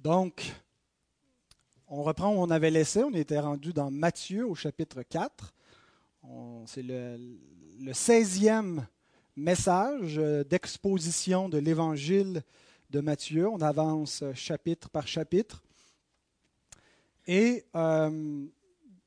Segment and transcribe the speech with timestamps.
[0.00, 0.52] Donc,
[1.88, 3.02] on reprend où on avait laissé.
[3.02, 5.54] On était rendu dans Matthieu au chapitre 4.
[6.66, 7.16] C'est le,
[7.80, 8.84] le 16e
[9.36, 10.16] message
[10.48, 12.42] d'exposition de l'évangile
[12.90, 13.48] de Matthieu.
[13.48, 15.62] On avance chapitre par chapitre.
[17.26, 18.46] Et euh,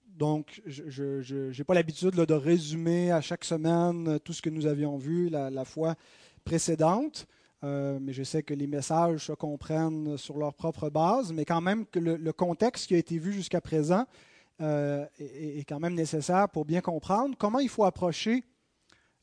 [0.05, 4.97] donc, je n'ai pas l'habitude de résumer à chaque semaine tout ce que nous avions
[4.97, 5.95] vu la, fois
[6.43, 7.27] précédente.
[7.63, 11.61] Euh, mais je sais que les messages se comprennent sur leur propre base, mais quand
[11.61, 14.05] même que le, contexte qui a été vu jusqu'à présent
[14.61, 18.43] euh, est, quand même nécessaire pour bien comprendre comment il faut approcher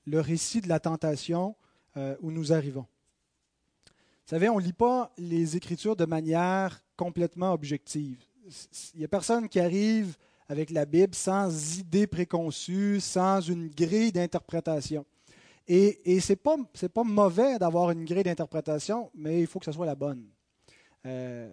[0.07, 1.57] le récit de la tentation
[1.97, 2.87] euh, où nous arrivons.
[3.87, 8.25] Vous savez, on ne lit pas les Écritures de manière complètement objective.
[8.95, 10.17] Il n'y a personne qui arrive
[10.49, 15.05] avec la Bible sans idée préconçue, sans une grille d'interprétation.
[15.69, 16.37] Et, ce n'est
[16.89, 20.25] pas, mauvais d'avoir une grille d'interprétation, mais il faut que ce soit la bonne.
[21.05, 21.49] Euh,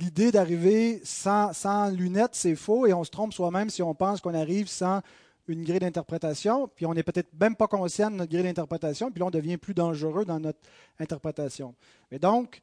[0.00, 4.20] l'idée d'arriver sans, sans, lunettes, c'est faux, et on se trompe soi-même si on pense
[4.20, 5.02] qu'on arrive sans
[5.48, 9.20] une grille d'interprétation, puis on n'est peut-être même pas conscient de notre grille d'interprétation, puis
[9.20, 10.58] là, on devient plus dangereux dans notre
[10.98, 11.74] interprétation.
[12.10, 12.60] Mais donc,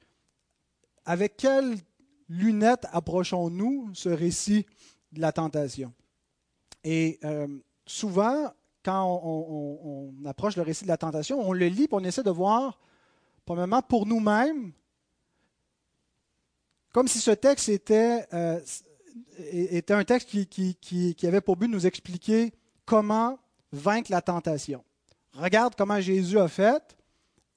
[1.05, 1.75] avec quelles
[2.28, 4.66] lunettes approchons-nous ce récit
[5.13, 5.94] de la tentation?
[6.83, 7.47] Et euh,
[7.85, 8.52] souvent,
[8.84, 12.30] quand on, approche le récit de la tentation, on le lit, et on essaie de
[12.30, 12.80] voir,
[13.45, 14.73] premièrement, pour nous-mêmes,
[16.92, 18.59] comme si ce texte était, euh,
[19.90, 22.53] un texte qui, qui, avait pour but de nous expliquer
[22.86, 23.40] comment
[23.72, 24.84] vaincre la tentation.
[25.34, 26.95] Regarde comment Jésus a fait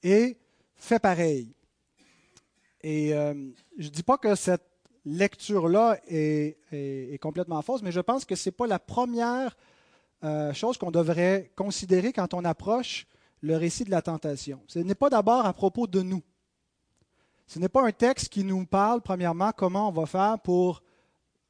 [0.01, 0.37] et
[0.75, 1.53] fais pareil.
[2.81, 3.33] Et euh,
[3.77, 4.65] je ne dis pas que cette
[5.05, 9.55] lecture-là est, est, complètement fausse, mais je pense que ce n'est pas la première
[10.23, 13.05] euh, chose qu'on devrait considérer quand on approche
[13.41, 14.61] le récit de la tentation.
[14.67, 16.23] Ce n'est pas d'abord à propos de nous.
[17.45, 20.81] Ce n'est pas un texte qui nous parle, premièrement, comment on va faire pour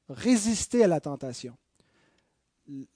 [0.09, 1.55] résister à la tentation.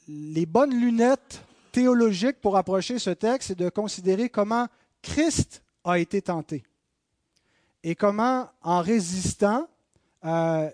[0.07, 4.67] Les bonnes lunettes théologiques pour approcher ce texte, c'est de considérer comment
[5.01, 6.63] Christ a été tenté
[7.83, 9.67] et comment, en résistant,
[10.25, 10.69] euh,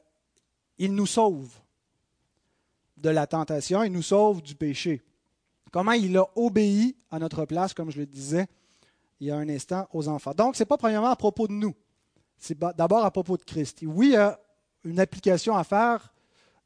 [0.77, 1.49] il nous sauve
[2.97, 5.01] de la tentation, il nous sauve du péché.
[5.71, 8.47] Comment il a obéi à notre place, comme je le disais
[9.19, 10.33] il y a un instant, aux enfants.
[10.35, 11.73] Donc, ce n'est pas premièrement à propos de nous,
[12.37, 13.79] c'est d'abord à propos de Christ.
[13.83, 14.39] oui, il y a
[14.83, 16.13] une application à faire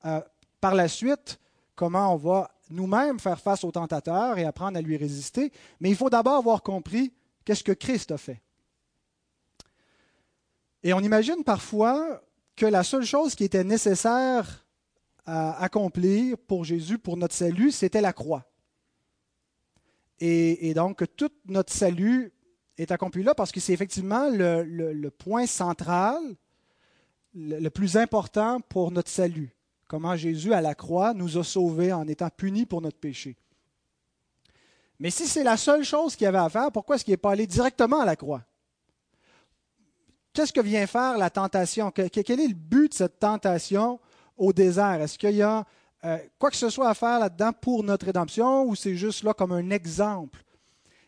[0.05, 0.19] euh,
[0.59, 1.39] par la suite,
[1.75, 5.95] comment on va nous-mêmes faire face au tentateur et apprendre à lui résister, mais il
[5.95, 7.13] faut d'abord avoir compris
[7.45, 8.41] qu'est-ce que Christ a fait.
[10.83, 12.21] Et on imagine parfois
[12.55, 14.60] que la seule chose qui était nécessaire
[15.25, 18.45] à accomplir pour Jésus, pour notre salut, c'était la croix.
[20.23, 22.31] Et, donc, tout notre salut
[22.77, 26.19] est accompli là parce que c'est effectivement le, point central,
[27.33, 29.55] le, plus important pour notre salut.
[29.87, 33.35] Comment Jésus, à la croix, nous a sauvés en étant punis pour notre péché.
[34.99, 37.31] Mais si c'est la seule chose qu'il avait à faire, pourquoi est-ce qu'il n'est pas
[37.31, 38.43] allé directement à la croix?
[40.33, 41.89] Qu'est-ce que vient faire la tentation?
[41.89, 43.99] Quel est le but de cette tentation
[44.37, 45.01] au désert?
[45.01, 45.65] Est-ce qu'il y a
[46.03, 49.33] euh, quoi que ce soit à faire là-dedans pour notre rédemption ou c'est juste là
[49.33, 50.43] comme un exemple?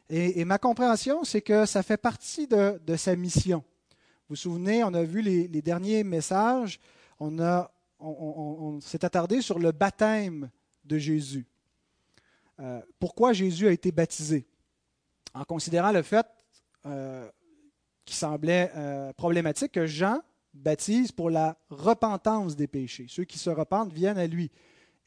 [0.09, 3.63] Et, ma compréhension, c'est que ça fait partie de, sa mission.
[3.89, 6.79] Vous vous souvenez, on a vu les, derniers messages,
[7.19, 7.39] on,
[7.99, 10.51] on, s'est attardé sur le baptême
[10.85, 11.47] de Jésus.
[12.59, 14.45] Euh, pourquoi Jésus a été baptisé?
[15.33, 16.27] En considérant le fait
[16.85, 17.27] euh,
[18.05, 18.71] qui semblait
[19.17, 20.21] problématique que Jean
[20.53, 23.05] baptise pour la repentance des péchés.
[23.09, 24.51] Ceux qui se repentent viennent à lui.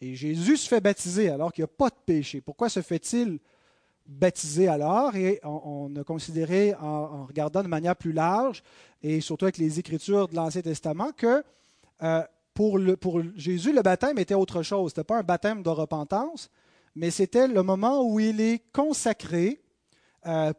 [0.00, 2.40] Et Jésus se fait baptiser alors qu'il n'y a pas de péché.
[2.40, 3.38] Pourquoi se fait-il
[4.06, 5.16] baptiser alors?
[5.16, 8.62] Et on, a considéré, en, regardant de manière plus large,
[9.02, 11.42] et surtout avec les Écritures de l'Ancien Testament, que
[12.02, 12.22] euh,
[12.54, 14.92] pour, Jésus, le baptême était autre chose.
[14.92, 16.50] Ce n'était pas un baptême de repentance,
[16.94, 19.60] mais c'était le moment où il est consacré
[20.26, 20.52] euh,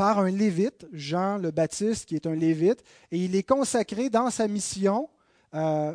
[0.00, 4.30] par un lévite, Jean le Baptiste, qui est un lévite, et il est consacré dans
[4.30, 5.10] sa mission
[5.52, 5.92] euh,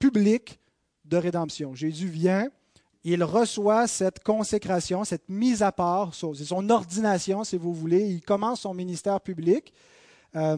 [0.00, 0.58] publique
[1.04, 1.72] de rédemption.
[1.72, 2.48] Jésus vient,
[3.04, 8.08] il reçoit cette consécration, cette mise à part, son ordination, si vous voulez.
[8.08, 9.72] Il commence son ministère public.
[10.34, 10.56] Euh,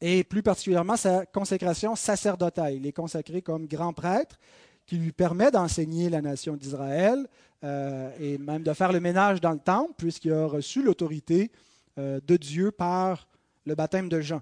[0.00, 2.74] et plus particulièrement sa consécration sacerdotale.
[2.74, 4.38] Il est consacré comme grand prêtre
[4.86, 7.26] qui lui permet d'enseigner la nation d'Israël
[7.64, 11.50] euh, et même de faire le ménage dans le temple, puisqu'il a reçu l'autorité
[11.98, 13.28] de Dieu par
[13.66, 14.40] le baptême de Jean.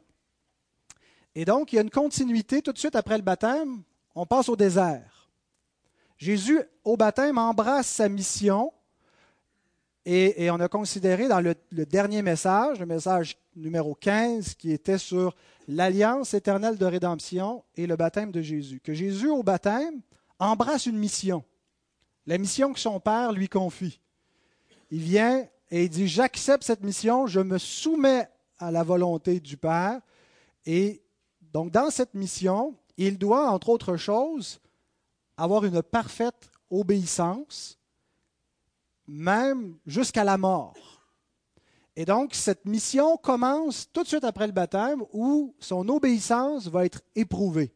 [1.35, 2.63] Et donc, il y a une continuité.
[2.63, 3.83] Tout de suite après le baptême,
[4.15, 5.29] on passe au désert.
[6.17, 8.73] Jésus, au baptême, embrasse sa mission
[10.07, 11.55] Et, on a considéré dans le,
[11.85, 15.35] dernier message, le message numéro 15, qui était sur
[15.69, 20.01] l'alliance éternelle de rédemption et le baptême de Jésus, que Jésus au baptême
[20.39, 21.45] embrasse une mission,
[22.27, 24.01] la mission que son Père lui confie.
[24.91, 28.29] Il vient et il dit, j'accepte cette mission, je me soumets
[28.59, 30.01] à la volonté du Père.
[30.65, 31.03] Et
[31.41, 34.61] donc dans cette mission, il doit, entre autres choses,
[35.37, 37.79] avoir une parfaite obéissance,
[39.07, 40.97] même jusqu'à la mort.
[41.99, 46.85] Et donc, cette mission commence tout de suite après le baptême où son obéissance va
[46.85, 47.73] être éprouvée.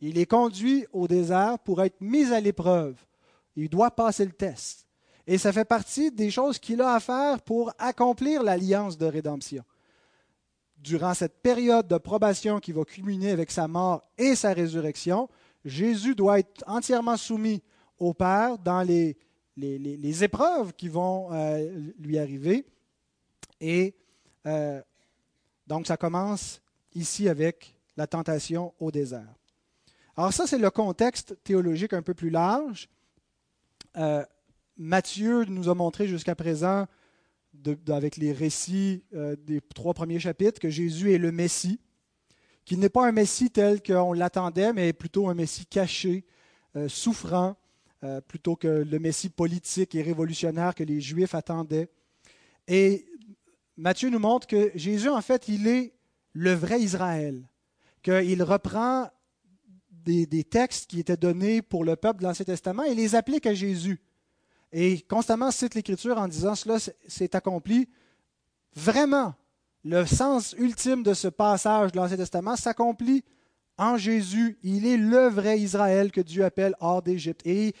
[0.00, 2.96] Il est conduit au désert pour être mis à l'épreuve.
[3.56, 4.86] Il doit passer le test.
[5.26, 9.64] Et ça fait partie des choses qu'il a à faire pour accomplir l'alliance de rédemption.
[10.78, 15.28] Durant cette période de probation qui va culminer avec sa mort et sa résurrection,
[15.64, 17.62] Jésus doit être entièrement soumis
[17.98, 19.16] au Père dans les,
[19.56, 22.66] les, épreuves qui vont euh, lui arriver.
[23.60, 23.94] Et
[24.46, 24.80] euh,
[25.66, 26.62] donc ça commence
[26.94, 29.34] ici avec la tentation au désert.
[30.16, 32.88] Alors ça, c'est le contexte théologique un peu plus large.
[33.96, 34.24] Euh,
[34.82, 36.86] Matthieu nous a montré jusqu'à présent,
[37.88, 41.78] avec les récits des trois premiers chapitres, que Jésus est le Messie,
[42.64, 46.24] qu'il n'est pas un Messie tel qu'on l'attendait, mais plutôt un Messie caché,
[46.88, 47.56] souffrant,
[48.02, 51.90] euh, plutôt que le Messie politique et révolutionnaire que les Juifs attendaient.
[52.66, 53.04] Et
[53.76, 55.92] Matthieu nous montre que Jésus, en fait, il est
[56.32, 57.46] le vrai Israël,
[58.02, 59.10] qu'il reprend
[59.90, 63.52] des, textes qui étaient donnés pour le peuple de l'Ancien Testament et les applique à
[63.52, 64.00] Jésus.
[64.72, 67.88] Et constamment cite l'Écriture en disant cela s'est accompli.
[68.74, 69.34] Vraiment,
[69.84, 73.24] le sens ultime de ce passage de l'Ancien Testament s'accomplit
[73.80, 77.40] en Jésus, il est le vrai Israël que Dieu appelle hors d'Égypte.
[77.46, 77.74] Et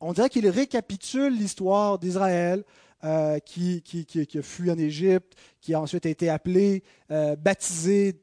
[0.00, 2.64] on dirait qu'il récapitule l'histoire d'Israël
[3.04, 6.82] euh, qui, qui, a fui en Égypte, qui a ensuite été appelé,
[7.12, 8.20] euh, baptisé,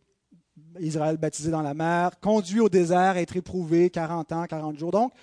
[0.81, 4.91] Israël baptisé dans la mer, conduit au désert, être éprouvé 40 ans, 40 jours.
[4.91, 5.13] Donc,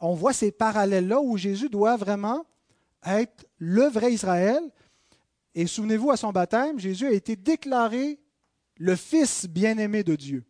[0.00, 2.46] on voit ces parallèles-là où Jésus doit vraiment
[3.06, 4.62] être le vrai Israël.
[5.54, 8.18] Et souvenez-vous, à son baptême, Jésus a été déclaré
[8.76, 10.44] le Fils bien-aimé de Dieu.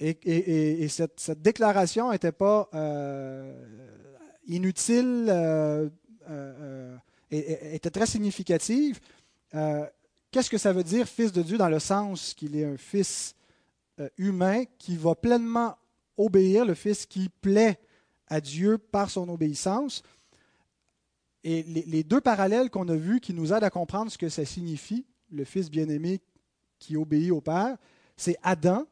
[0.00, 3.52] Et, cette, déclaration n'était pas euh,
[4.46, 5.88] inutile, euh,
[6.30, 6.96] euh,
[7.30, 9.00] était très significative.
[9.50, 13.34] Qu'est-ce que ça veut dire fils de Dieu dans le sens qu'il est un fils
[14.18, 15.74] humain qui va pleinement
[16.18, 17.78] obéir, le fils qui plaît
[18.26, 20.02] à Dieu par son obéissance.
[21.44, 24.44] Et les, deux parallèles qu'on a vus qui nous aident à comprendre ce que ça
[24.44, 26.20] signifie, le fils bien-aimé
[26.78, 27.76] qui obéit au Père,
[28.16, 28.86] c'est Adam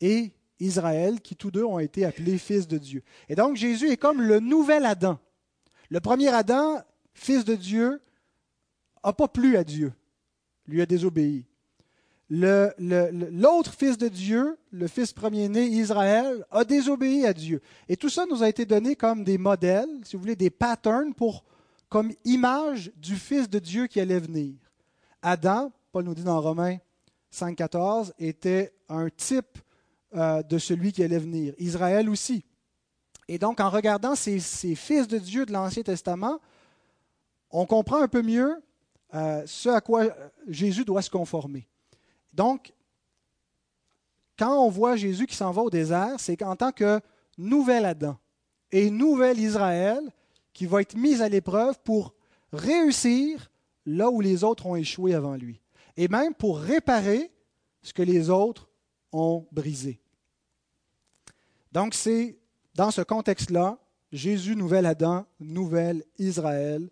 [0.00, 3.02] et Israël, qui tous deux ont été appelés fils de Dieu.
[3.28, 5.18] Et donc Jésus est comme le nouvel Adam.
[5.88, 6.78] Le premier Adam,
[7.14, 8.00] fils de Dieu,
[9.04, 9.92] n'a pas plu à Dieu,
[10.66, 11.46] lui a désobéi.
[12.28, 17.60] L'autre fils de Dieu, le fils premier-né, Israël, a désobéi à Dieu.
[17.88, 21.14] Et tout ça nous a été donné comme des modèles, si vous voulez, des patterns
[21.14, 21.44] pour,
[21.88, 24.54] comme image du fils de Dieu qui allait venir.
[25.22, 26.78] Adam, Paul nous dit dans Romains
[27.32, 29.58] 5,14, était un type
[30.14, 31.54] euh, de celui qui allait venir.
[31.58, 32.44] Israël aussi.
[33.28, 36.40] Et donc, en regardant ces, fils de Dieu de l'Ancien Testament,
[37.50, 38.56] on comprend un peu mieux
[39.14, 40.06] euh, ce à quoi
[40.48, 41.68] Jésus doit se conformer.
[42.36, 42.74] Donc,
[44.38, 47.00] quand on voit Jésus qui s'en va au désert, c'est qu'en tant que
[47.38, 48.18] nouvel Adam
[48.70, 50.02] et nouvel Israël
[50.52, 52.14] qui va être mis à l'épreuve pour
[52.52, 53.50] réussir
[53.86, 55.62] là où les autres ont échoué avant lui.
[55.96, 57.32] Et même pour réparer
[57.82, 58.68] ce que les autres
[59.12, 59.98] ont brisé.
[61.72, 62.38] Donc c'est
[62.74, 63.78] dans ce contexte-là,
[64.12, 66.90] Jésus, nouvel Adam, nouvel Israël,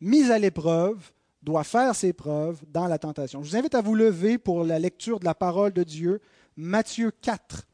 [0.00, 3.42] mis à l'épreuve, doit faire ses preuves dans la tentation.
[3.42, 6.20] Je vous invite à vous lever pour la lecture de la parole de Dieu,
[6.56, 7.66] Matthieu 4,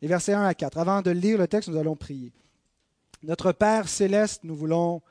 [0.00, 0.78] les versets 1 à 4.
[0.78, 2.32] Avant de lire le texte, nous allons prier.
[3.22, 5.02] Notre Père céleste, nous voulons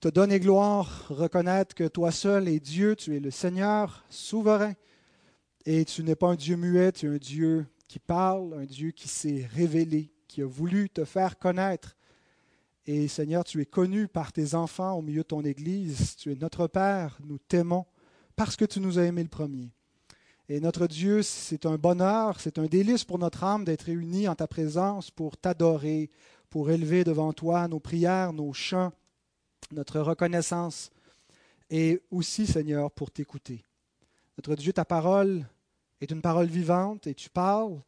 [0.00, 4.72] te donner gloire, reconnaître que toi seul es Dieu, tu es le Seigneur souverain.
[5.66, 8.92] Et tu n'es pas un Dieu muet, tu es un Dieu qui parle, un Dieu
[8.92, 11.96] qui s'est révélé, qui a voulu te faire connaître.
[12.86, 16.16] Et Seigneur, tu es connu par tes enfants au milieu de ton Église.
[16.16, 17.86] Tu es notre Père, nous t'aimons
[18.36, 19.70] parce que tu nous as aimés le premier.
[20.48, 24.34] Et notre Dieu, c'est un bonheur, c'est un délice pour notre âme d'être réunis en
[24.34, 26.10] ta présence pour t'adorer,
[26.48, 28.92] pour élever devant toi nos prières, nos chants,
[29.70, 30.90] notre reconnaissance,
[31.70, 33.62] et aussi, Seigneur, pour t'écouter.
[34.38, 35.46] Notre Dieu, ta parole
[36.00, 37.80] est une parole vivante et tu parles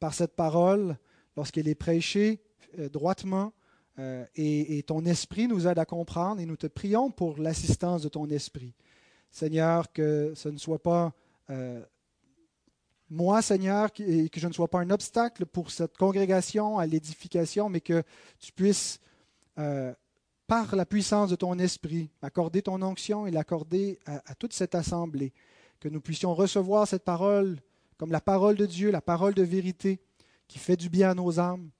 [0.00, 0.96] par cette parole
[1.36, 2.40] lorsqu'elle est prêchée
[2.78, 3.52] euh, droitement,
[3.98, 8.08] euh, et, ton esprit nous aide à comprendre et nous te prions pour l'assistance de
[8.08, 8.74] ton esprit.
[9.30, 11.12] Seigneur, que ce ne soit pas
[11.50, 11.82] euh,
[13.08, 17.68] moi, Seigneur, et que je ne sois pas un obstacle pour cette congrégation à l'édification,
[17.68, 18.02] mais que
[18.38, 19.00] tu puisses,
[19.58, 19.94] euh,
[20.46, 25.32] par la puissance de ton esprit, accorder ton onction et l'accorder à toute cette assemblée,
[25.80, 27.58] que nous puissions recevoir cette parole
[27.96, 30.00] comme la parole de Dieu, la parole de vérité
[30.48, 31.70] qui fait du bien à nos âmes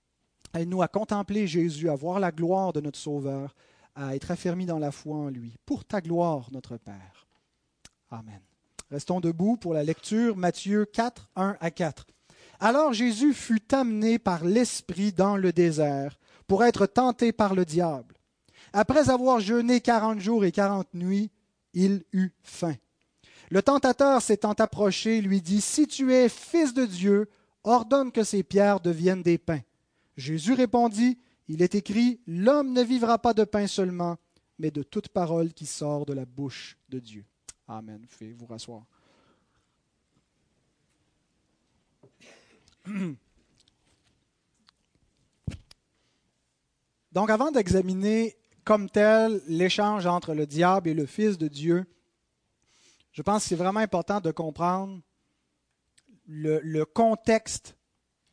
[0.56, 3.54] Aide-nous à contempler Jésus, à voir la gloire de notre Sauveur,
[3.94, 7.26] à être affermis dans la foi en lui, pour ta gloire, notre Père.
[8.10, 8.40] Amen.
[8.90, 12.06] Restons debout pour la lecture, Matthieu 4, 1 à 4.
[12.60, 18.14] Alors Jésus fut amené par l'Esprit dans le désert pour être tenté par le diable.
[18.72, 21.30] Après avoir jeûné quarante jours et quarante nuits,
[21.74, 22.76] il eut faim.
[23.50, 27.28] Le tentateur s'étant approché lui dit, Si tu es fils de Dieu,
[27.64, 29.60] ordonne que ces pierres deviennent des pains.
[30.16, 31.18] Jésus répondit,
[31.48, 34.16] Il est écrit, L'homme ne vivra pas de pain seulement,
[34.58, 37.26] mais de toute parole qui sort de la bouche de Dieu.
[37.68, 38.04] Amen.
[38.08, 38.86] Faites vous rasseoir.
[47.12, 51.84] Donc avant d'examiner comme tel l'échange entre le diable et le Fils de Dieu,
[53.12, 55.00] je pense que c'est vraiment important de comprendre
[56.26, 57.75] le contexte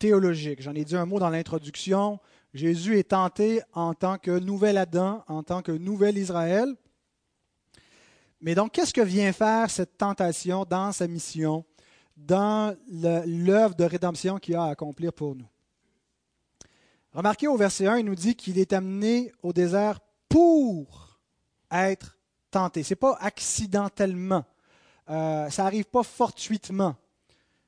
[0.03, 0.61] théologique.
[0.61, 2.19] J'en ai dit un mot dans l'introduction.
[2.53, 6.75] Jésus est tenté en tant que nouvel Adam, en tant que nouvel Israël.
[8.41, 11.63] Mais donc, qu'est-ce que vient faire cette tentation dans sa mission,
[12.17, 12.75] dans
[13.25, 15.47] l'œuvre de rédemption qu'il a à accomplir pour nous?
[17.13, 21.17] Remarquez au verset 1, il nous dit qu'il est amené au désert pour
[21.71, 22.17] être
[22.51, 22.83] tenté.
[22.83, 24.43] Ce n'est pas accidentellement.
[25.09, 26.97] Euh, ça n'arrive pas fortuitement.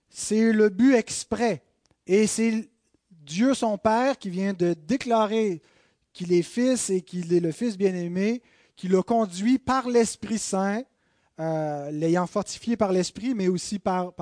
[0.09, 1.63] C'est le but exprès.
[2.07, 2.69] Et c'est
[3.09, 5.61] Dieu son Père qui vient de déclarer
[6.13, 8.41] qu'il est fils et qu'il est le fils bien-aimé,
[8.75, 10.83] qui l'a conduit par l'Esprit Saint,
[11.39, 14.13] euh, l'ayant fortifié par l'Esprit, mais aussi par,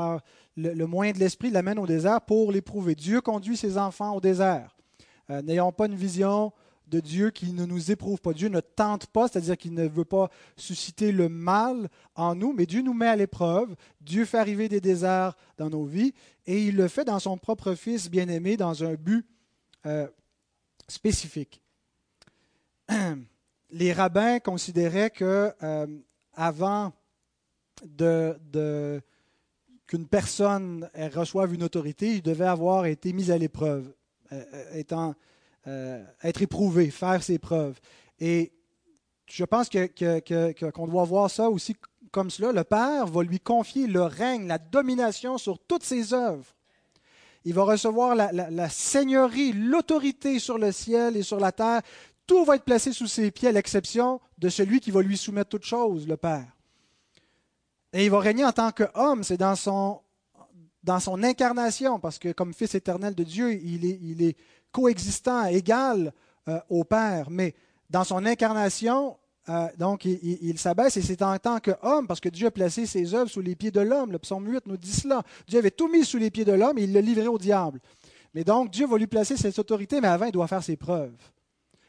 [0.56, 2.96] le, moyen de l'Esprit, l'amène au désert pour l'éprouver.
[2.96, 4.76] Dieu conduit ses enfants au désert.
[5.30, 6.52] Euh, n'ayons pas une vision
[7.00, 8.34] Dieu qui ne nous éprouve pas.
[8.34, 12.66] Dieu ne tente pas, c'est-à-dire qu'il ne veut pas susciter le mal en nous, mais
[12.66, 13.76] Dieu nous met à l'épreuve.
[14.02, 16.14] Dieu fait arriver des déserts dans nos vies
[16.46, 19.26] et il le fait dans son propre Fils bien-aimé dans un but
[19.86, 20.08] euh,
[20.88, 21.62] spécifique.
[23.72, 25.88] Les rabbins considéraient que euh,
[26.34, 26.94] avant
[29.88, 33.94] qu'une personne reçoive une autorité, il devait avoir été mis à l'épreuve,
[34.32, 35.16] euh, étant
[35.66, 37.80] euh, être éprouvé, faire ses preuves.
[38.20, 38.52] Et
[39.28, 41.76] je pense qu'on doit voir ça aussi
[42.12, 42.52] comme cela.
[42.52, 46.46] Le Père va lui confier le règne, la domination sur toutes ses œuvres.
[47.46, 51.82] Il va recevoir la, seigneurie, l'autorité sur le ciel et sur la terre.
[52.28, 55.50] Tout va être placé sous ses pieds, à l'exception de celui qui va lui soumettre
[55.50, 56.48] toutes choses, le Père.
[57.92, 60.02] Et il va régner en tant qu'homme, c'est dans son,
[61.24, 64.38] incarnation, parce que comme Fils éternel de Dieu, il est
[64.74, 66.12] coexistant, égal
[66.50, 67.56] euh, au Père, mais
[67.90, 69.18] dans son incarnation,
[69.50, 73.14] euh, donc il, s'abaisse et c'est en tant qu'homme, parce que Dieu a placé ses
[73.14, 74.12] œuvres sous les pieds de l'homme.
[74.12, 75.22] Le psaume 8 nous dit cela.
[75.48, 77.80] Dieu avait tout mis sous les pieds de l'homme et il l'a livré au diable.
[78.34, 81.14] Mais donc Dieu va lui placer cette autorité, mais avant il doit faire ses preuves.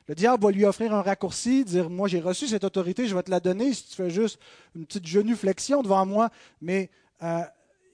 [0.06, 3.22] Le diable va lui offrir un raccourci, dire Moi j'ai reçu cette autorité, je vais
[3.22, 4.38] te la donner si tu fais juste
[4.74, 6.90] une petite genuflexion devant moi, mais
[7.22, 7.40] euh,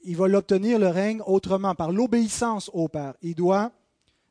[0.02, 3.14] il va l'obtenir le règne autrement, par l'obéissance au Père.
[3.22, 3.72] Il doit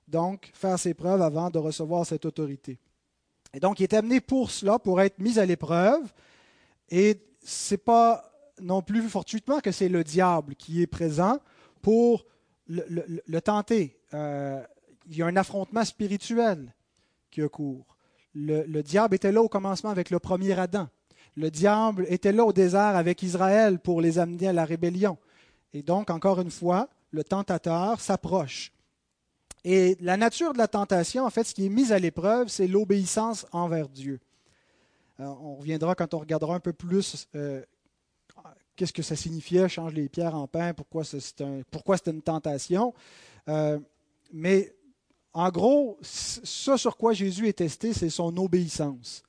[0.09, 2.79] donc faire ses preuves avant de recevoir cette autorité.
[3.53, 6.11] Et donc, il est amené pour cela, pour être mis à l'épreuve.
[6.89, 11.39] Et ce n'est pas non plus fortuitement que c'est le diable qui est présent
[11.81, 12.25] pour
[12.67, 13.97] le, tenter.
[14.13, 14.61] Euh,
[15.07, 16.73] il y a un affrontement spirituel
[17.31, 17.95] qui a cours.
[18.35, 20.87] Le, le, diable était là au commencement avec le premier Adam.
[21.35, 25.17] Le diable était là au désert avec Israël pour les amener à la rébellion.
[25.73, 28.71] Et donc, encore une fois, le tentateur s'approche.
[29.65, 32.67] Et la nature de la tentation, en fait, ce qui est mis à l'épreuve, c'est
[32.67, 34.19] l'obéissance envers Dieu.
[35.19, 37.61] Euh, on reviendra quand on regardera un peu plus euh,
[38.75, 41.61] qu'est-ce que ça signifiait, change les pierres en pain, pourquoi c'est un,
[42.07, 42.93] une tentation.
[43.49, 43.77] Euh,
[44.31, 44.73] mais
[45.33, 49.23] en gros, ce sur quoi Jésus est testé, c'est son obéissance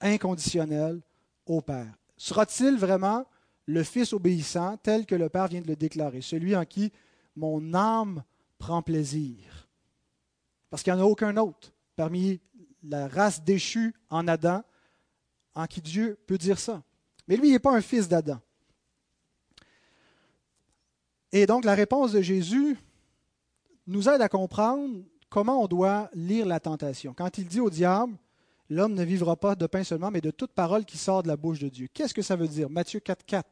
[0.00, 1.00] inconditionnelle
[1.46, 1.92] au Père.
[2.16, 3.26] Sera-t-il vraiment
[3.66, 6.90] le Fils obéissant tel que le Père vient de le déclarer, celui en qui
[7.36, 8.22] mon âme
[8.58, 9.65] prend plaisir?
[10.70, 12.40] Parce qu'il n'y en a aucun autre parmi
[12.82, 14.62] la race déchue en Adam
[15.54, 16.82] en qui Dieu peut dire ça.
[17.26, 18.38] Mais lui, il n'est pas un fils d'Adam.
[21.32, 22.78] Et donc la réponse de Jésus
[23.86, 27.14] nous aide à comprendre comment on doit lire la tentation.
[27.14, 28.16] Quand il dit au diable,
[28.70, 31.36] l'homme ne vivra pas de pain seulement, mais de toute parole qui sort de la
[31.36, 31.88] bouche de Dieu.
[31.92, 32.70] Qu'est-ce que ça veut dire?
[32.70, 33.48] Matthieu 4, 4.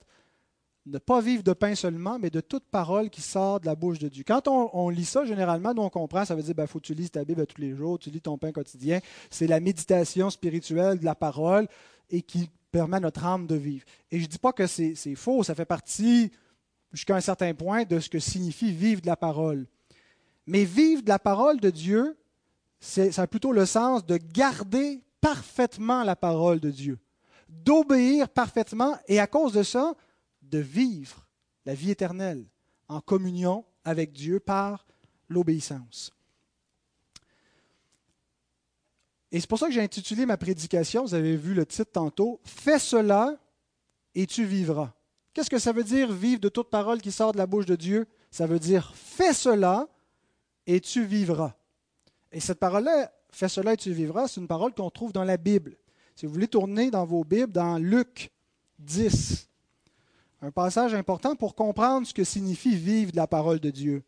[0.86, 3.98] Ne pas vivre de pain seulement, mais de toute parole qui sort de la bouche
[3.98, 4.22] de Dieu.
[4.26, 6.84] Quand on, lit ça, généralement, nous on comprend, ça veut dire, il ben, faut que
[6.84, 9.00] tu lises ta Bible tous les jours, tu lis ton pain quotidien.
[9.30, 11.68] C'est la méditation spirituelle de la parole
[12.10, 13.86] et qui permet à notre âme de vivre.
[14.10, 16.30] Et je ne dis pas que c'est faux, ça fait partie
[16.92, 19.66] jusqu'à un certain point de ce que signifie vivre de la parole.
[20.46, 22.16] Mais vivre de la parole de Dieu,
[22.78, 26.98] ça a plutôt le sens de garder parfaitement la parole de Dieu,
[27.48, 29.94] d'obéir parfaitement et à cause de ça,
[30.50, 31.26] de vivre
[31.66, 32.46] la vie éternelle
[32.88, 34.86] en communion avec Dieu par
[35.28, 36.12] l'obéissance.
[39.32, 42.40] Et c'est pour ça que j'ai intitulé ma prédication, vous avez vu le titre tantôt,
[42.44, 43.36] Fais cela
[44.14, 44.94] et tu vivras.
[45.32, 47.74] Qu'est-ce que ça veut dire vivre de toute parole qui sort de la bouche de
[47.74, 48.06] Dieu?
[48.30, 49.88] Ça veut dire fais cela
[50.66, 51.54] et tu vivras.
[52.30, 55.36] Et cette parole-là, fais cela et tu vivras, c'est une parole qu'on trouve dans la
[55.36, 55.76] Bible.
[56.14, 58.30] Si vous voulez tourner dans vos Bibles, dans Luc
[58.78, 59.48] 10,
[60.44, 64.02] un passage important pour comprendre ce que signifie vivre de la parole de Dieu.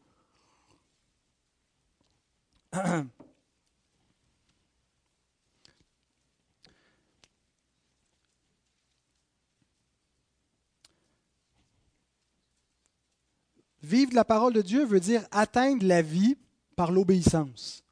[13.82, 16.36] Vivre de la parole de Dieu veut dire atteindre la vie
[16.74, 17.82] par l'obéissance.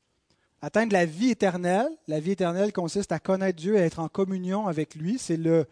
[0.60, 1.88] Atteindre la vie éternelle.
[2.08, 5.18] La vie éternelle consiste à connaître Dieu et être en communion avec lui.
[5.18, 5.66] C'est le,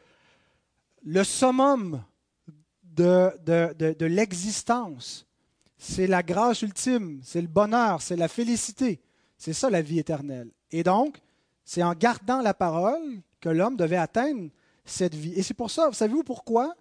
[1.05, 2.03] le summum
[2.95, 5.27] de, de, de, l'existence.
[5.79, 9.01] C'est la grâce ultime, c'est le bonheur, c'est la félicité.
[9.37, 10.51] C'est ça la vie éternelle.
[10.71, 11.19] Et donc,
[11.65, 14.51] c'est en gardant la parole que l'homme devait atteindre
[14.85, 15.33] cette vie.
[15.35, 16.75] Et c'est pour ça, savez-vous pourquoi?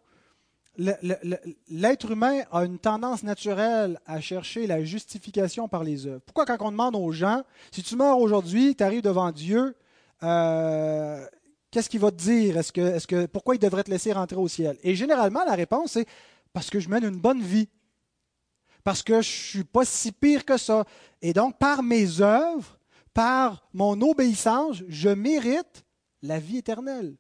[0.77, 6.21] L'être humain a une tendance naturelle à chercher la justification par les œuvres.
[6.25, 9.75] Pourquoi quand on demande aux gens, si tu meurs aujourd'hui, tu arrives devant Dieu,
[10.23, 11.25] euh,
[11.71, 12.57] qu'est-ce qu'il va te dire?
[12.57, 14.77] Est-ce que, est que, Pourquoi il devrait te laisser rentrer au ciel?
[14.83, 16.07] Et généralement, la réponse est
[16.53, 17.69] parce que je mène une bonne vie,
[18.83, 20.83] parce que je ne suis pas si pire que ça.
[21.21, 22.77] Et donc, par mes œuvres,
[23.13, 25.85] par mon obéissance, je mérite
[26.21, 27.15] la vie éternelle.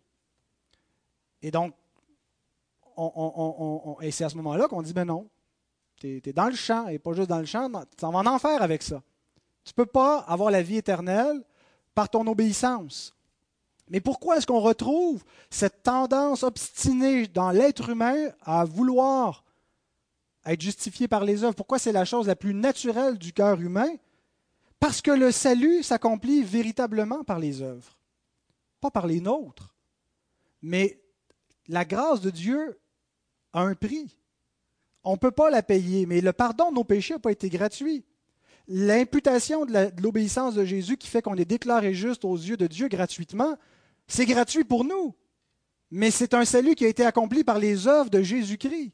[1.41, 1.73] Et donc,
[4.01, 5.29] et c'est à ce moment-là qu'on dit, ben non,
[5.95, 8.25] tu es, dans le champ, et pas juste dans le champ, tu en vas en
[8.25, 9.01] enfer avec ça.
[9.63, 11.43] Tu ne peux pas avoir la vie éternelle
[11.95, 13.15] par ton obéissance.
[13.89, 19.43] Mais pourquoi est-ce qu'on retrouve cette tendance obstinée dans l'être humain à vouloir
[20.45, 21.55] être justifié par les œuvres?
[21.55, 23.89] Pourquoi c'est la chose la plus naturelle du cœur humain?
[24.79, 27.97] Parce que le salut s'accomplit véritablement par les œuvres,
[28.79, 29.75] pas par les nôtres.
[30.61, 31.01] Mais
[31.67, 32.79] la grâce de Dieu
[33.53, 34.17] a un prix.
[35.03, 37.49] On ne peut pas la payer, mais le pardon de nos péchés n'a pas été
[37.49, 38.05] gratuit.
[38.67, 42.87] L'imputation de l'obéissance de, Jésus qui fait qu'on est déclaré juste aux yeux de Dieu
[42.87, 43.57] gratuitement,
[44.07, 45.15] c'est gratuit pour nous.
[45.89, 48.93] Mais c'est un salut qui a été accompli par les œuvres de Jésus-Christ.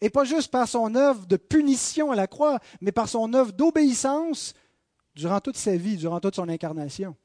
[0.00, 3.52] Et pas juste par son œuvre de punition à la croix, mais par son œuvre
[3.52, 4.52] d'obéissance
[5.14, 7.16] durant toute sa vie, durant toute son incarnation.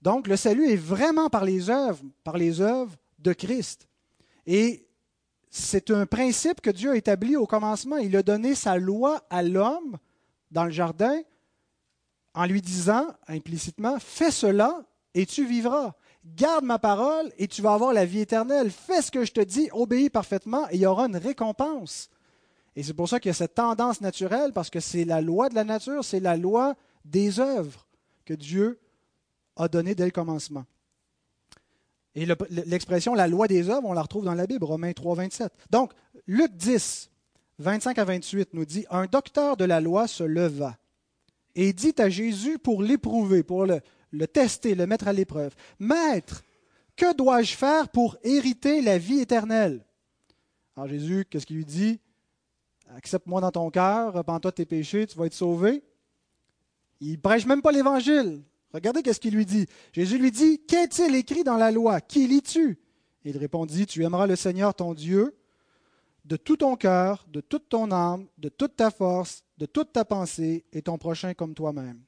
[0.00, 3.88] Donc le salut est vraiment par les œuvres, par les œuvres de Christ.
[4.46, 4.86] Et
[5.50, 7.96] c'est un principe que Dieu a établi au commencement.
[7.96, 9.98] Il a donné sa loi à l'homme
[10.50, 11.20] dans le jardin
[12.34, 14.82] en lui disant implicitement, fais cela
[15.14, 15.94] et tu vivras.
[16.24, 18.70] Garde ma parole et tu vas avoir la vie éternelle.
[18.70, 22.10] Fais ce que je te dis, obéis parfaitement et il y aura une récompense.
[22.76, 25.48] Et c'est pour ça qu'il y a cette tendance naturelle, parce que c'est la loi
[25.48, 27.86] de la nature, c'est la loi des œuvres
[28.24, 28.78] que Dieu
[29.56, 30.64] a donnée dès le commencement.
[32.14, 35.52] Et l'expression la loi des œuvres, on la retrouve dans la Bible, Romains 3, 27.
[35.70, 35.92] Donc,
[36.26, 37.10] Luc 10,
[37.60, 40.78] 25 à 28 nous dit Un docteur de la loi se leva
[41.54, 46.42] et dit à Jésus pour l'éprouver, pour le, tester, le mettre à l'épreuve Maître,
[46.96, 49.84] que dois-je faire pour hériter la vie éternelle
[50.74, 52.00] Alors Jésus, qu'est-ce qu'il lui dit
[52.96, 55.84] Accepte-moi dans ton cœur, repends-toi de tes péchés, tu vas être sauvé.
[57.00, 58.42] Il prêche même pas l'évangile.
[58.72, 59.66] Regardez qu'est-ce qu'il lui dit.
[59.92, 62.00] Jésus lui dit, Qu'est-il écrit dans la loi?
[62.00, 62.78] Qui lis-tu
[63.24, 65.39] Il répondit, Tu aimeras le Seigneur ton Dieu
[66.30, 70.04] de tout ton cœur, de toute ton âme, de toute ta force, de toute ta
[70.04, 72.00] pensée, et ton prochain comme toi-même.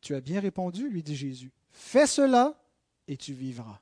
[0.00, 1.52] Tu as bien répondu, lui dit Jésus.
[1.70, 2.60] Fais cela
[3.06, 3.80] et tu vivras.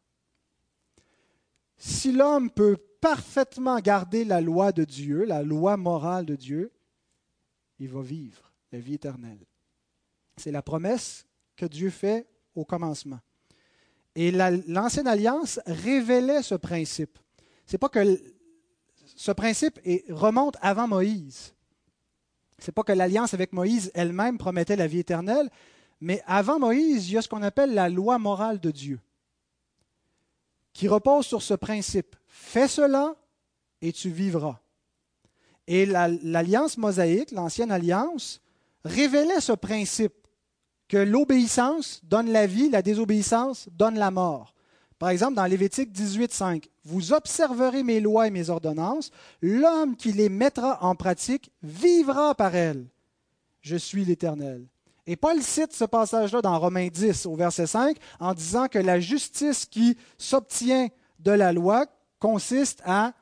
[1.79, 6.71] Si l'homme peut parfaitement garder la loi de Dieu, la loi morale de Dieu,
[7.79, 9.47] il va vivre la vie éternelle.
[10.37, 13.21] C'est la promesse que Dieu fait au commencement.
[14.15, 17.19] Et l'ancienne alliance révélait ce principe.
[17.65, 18.21] C'est pas que
[19.17, 21.55] ce principe remonte avant Moïse.
[22.59, 25.51] C'est pas que l'alliance avec Moïse elle-même promettait la vie éternelle,
[26.01, 29.01] mais avant Moïse, il y a ce qu'on appelle la loi morale de Dieu,
[30.73, 32.17] qui repose sur ce principe.
[32.27, 33.17] Fais cela
[33.83, 34.61] et tu vivras.
[35.67, 38.41] Et l'alliance mosaïque, l'ancienne alliance,
[38.85, 40.15] révélait ce principe
[40.89, 44.55] que l'obéissance donne la vie, la désobéissance donne la mort.
[45.01, 49.11] Par exemple, dans Lévitique 18.5, Vous observerez mes lois et mes ordonnances,
[49.41, 52.87] l'homme qui les mettra en pratique vivra par elles.
[53.63, 54.67] Je suis l'Éternel.
[55.07, 59.01] Et Paul cite ce passage-là dans Romains 10 au verset 5 en disant que la
[59.01, 61.87] justice qui s'obtient de la loi
[62.19, 63.15] consiste à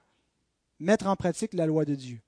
[0.81, 2.21] mettre en pratique la loi de Dieu.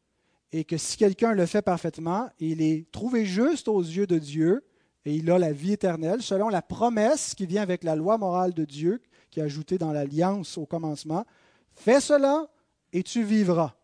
[0.53, 4.65] Et que si quelqu'un le fait parfaitement, il est trouvé juste aux yeux de Dieu
[5.05, 8.55] et il a la vie éternelle selon la promesse qui vient avec la loi morale
[8.55, 9.01] de Dieu
[9.31, 11.25] qui est ajoutée dans l'alliance au commencement.
[11.75, 12.49] Fais cela
[12.93, 13.75] et tu vivras.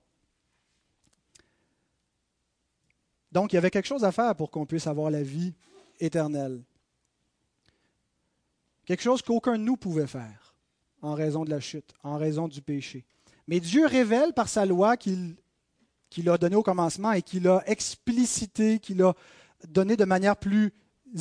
[3.32, 5.54] Donc, il y avait quelque chose à faire pour qu'on puisse avoir la vie
[6.00, 6.62] éternelle.
[8.86, 10.54] Quelque chose qu'aucun de nous pouvait faire
[11.02, 13.04] en raison de la chute, en raison du péché.
[13.46, 15.36] Mais Dieu révèle par sa loi qu'il
[16.26, 19.14] a donnée au commencement et qu'il a explicité, qu'il a
[19.68, 20.72] donné de manière plus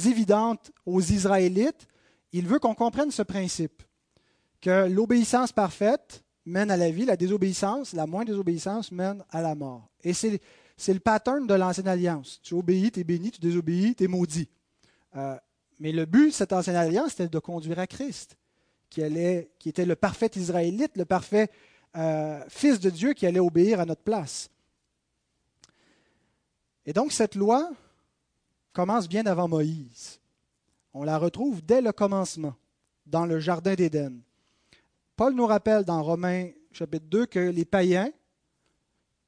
[0.06, 1.88] évidente aux Israélites,
[2.32, 3.84] il veut qu'on comprenne ce principe,
[4.62, 9.56] que l'obéissance parfaite mène à la vie, la désobéissance, la moindre désobéissance mène à la
[9.56, 9.90] mort.
[10.04, 10.40] Et c'est,
[10.88, 12.40] le pattern de l'ancienne alliance.
[12.44, 14.50] Tu obéis, tu es béni, tu désobéis, tu es maudit.
[15.16, 15.38] Euh,
[15.80, 18.38] mais le but de cette ancienne alliance, c'était de conduire à Christ,
[18.90, 21.50] qui était le parfait Israélite, le parfait
[21.98, 24.50] euh, Fils de Dieu qui allait obéir à notre place.
[26.86, 27.72] Et donc cette loi
[28.74, 30.20] commence bien avant Moïse.
[30.94, 32.56] On la retrouve dès le commencement,
[33.06, 34.20] dans le Jardin d'Éden.
[35.16, 38.12] Paul nous rappelle dans Romains chapitre 2 que les païens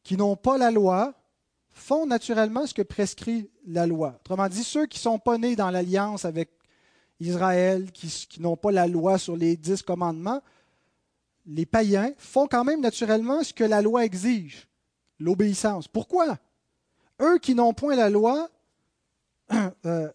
[0.03, 1.13] qui n'ont pas la loi
[1.69, 4.15] font naturellement ce que prescrit la loi.
[4.19, 6.49] Autrement dit, ceux qui ne sont pas nés dans l'alliance avec
[7.21, 10.41] Israël, qui, n'ont pas la loi sur les dix commandements,
[11.45, 14.67] les païens font quand même naturellement ce que la loi exige,
[15.19, 15.87] l'obéissance.
[15.87, 16.37] Pourquoi?
[17.21, 18.49] Eux qui n'ont point la loi,
[19.85, 20.11] euh,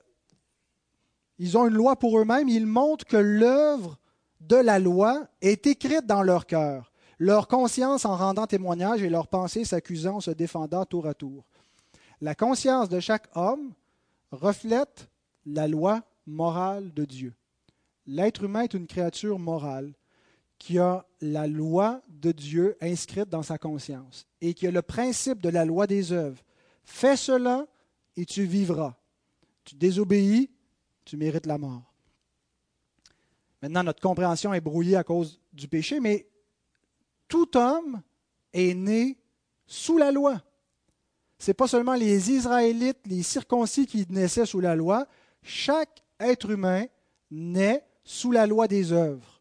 [1.39, 3.99] ils ont une loi pour eux-mêmes, ils montrent que l'œuvre
[4.49, 9.29] de la loi est écrite dans leur cœur, leur conscience en rendant témoignage et leur
[9.29, 11.45] pensée s'accusant, se défendant tour à tour.
[12.21, 13.73] La conscience de chaque homme
[14.31, 15.09] reflète
[15.47, 17.35] la loi morale de Dieu.
[18.07, 19.93] L'être humain est une créature morale
[20.59, 25.41] qui a la loi de Dieu inscrite dans sa conscience et qui a le principe
[25.41, 26.43] de la loi des œuvres.
[26.85, 27.67] Fais cela
[28.17, 28.97] et tu vivras.
[29.65, 30.51] Tu désobéis,
[31.05, 31.92] tu mérites la mort.
[33.63, 36.27] Maintenant, notre compréhension est brouillée à cause du péché, mais
[37.29, 38.03] tout homme
[38.53, 39.17] est né
[39.67, 40.43] sous la loi.
[41.39, 45.07] Ce n'est pas seulement les Israélites, les circoncis qui naissaient sous la loi.
[45.43, 46.87] Chaque être humain
[47.31, 49.41] naît sous la loi des œuvres.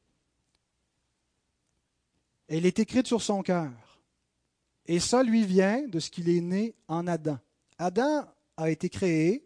[2.48, 3.72] Elle est écrite sur son cœur.
[4.86, 7.40] Et ça lui vient de ce qu'il est né en Adam.
[7.78, 8.26] Adam
[8.58, 9.46] a été créé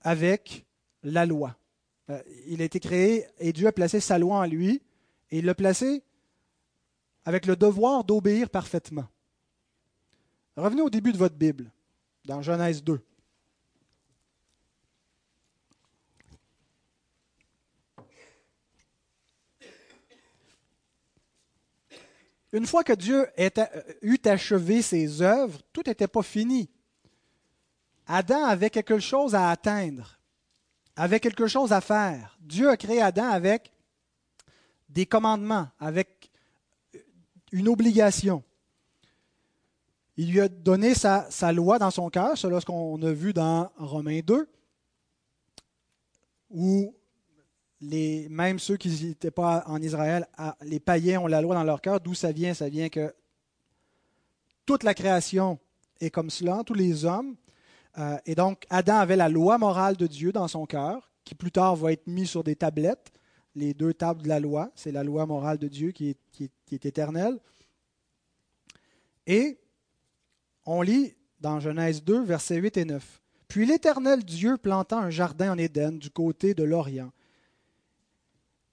[0.00, 0.66] avec
[1.02, 1.56] la loi.
[2.10, 4.82] Euh, il a été créé et Dieu a placé sa loi en lui
[5.30, 6.02] et il l'a placé
[7.24, 9.06] avec le devoir d'obéir parfaitement.
[10.56, 11.70] Revenez au début de votre Bible,
[12.24, 13.00] dans Genèse 2.
[22.52, 23.28] Une fois que Dieu
[24.02, 26.68] eut achevé ses œuvres, tout n'était pas fini.
[28.08, 30.19] Adam avait quelque chose à atteindre,
[30.96, 32.36] avait quelque chose à faire.
[32.40, 33.72] Dieu a créé Adam avec
[34.88, 36.30] des commandements, avec
[37.52, 38.42] une obligation.
[40.16, 43.70] Il lui a donné sa, loi dans son cœur, c'est ce qu'on a vu dans
[43.78, 44.48] Romains 2,
[46.50, 46.94] où
[47.80, 50.28] même ceux qui n'étaient pas en Israël,
[50.62, 52.00] les païens ont la loi dans leur cœur.
[52.00, 52.52] D'où ça vient?
[52.52, 53.14] Ça vient que
[54.66, 55.58] toute la création
[56.00, 57.36] est comme cela, tous les hommes.
[57.98, 61.50] Euh, et donc, Adam avait la loi morale de Dieu dans son cœur, qui plus
[61.50, 63.12] tard va être mise sur des tablettes,
[63.54, 64.70] les deux tables de la loi.
[64.74, 67.38] C'est la loi morale de Dieu qui est, qui est éternelle.
[69.26, 69.58] Et
[70.66, 73.20] on lit dans Genèse 2, versets 8 et 9.
[73.48, 77.10] Puis l'Éternel Dieu planta un jardin en Éden du côté de l'Orient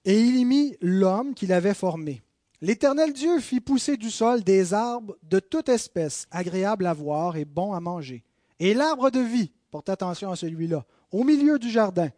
[0.08, 2.22] et il y mit l'homme qu'il avait formé.
[2.62, 7.44] L'Éternel Dieu fit pousser du sol des arbres de toute espèce, agréables à voir et
[7.44, 8.24] bons à manger.
[8.60, 12.10] Et l'arbre de vie, porte attention à celui-là, au milieu du jardin,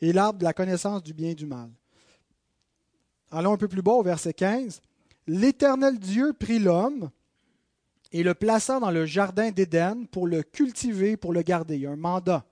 [0.00, 1.70] et l'arbre de la connaissance du bien et du mal.
[3.30, 4.80] Allons un peu plus bas au verset 15.
[5.26, 7.10] L'Éternel Dieu prit l'homme
[8.12, 11.76] et le plaça dans le jardin d'Éden pour le cultiver, pour le garder.
[11.76, 12.44] Il y a un mandat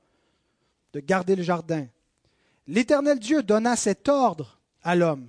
[0.92, 1.86] de garder le jardin.
[2.66, 5.28] L'Éternel Dieu donna cet ordre à l'homme.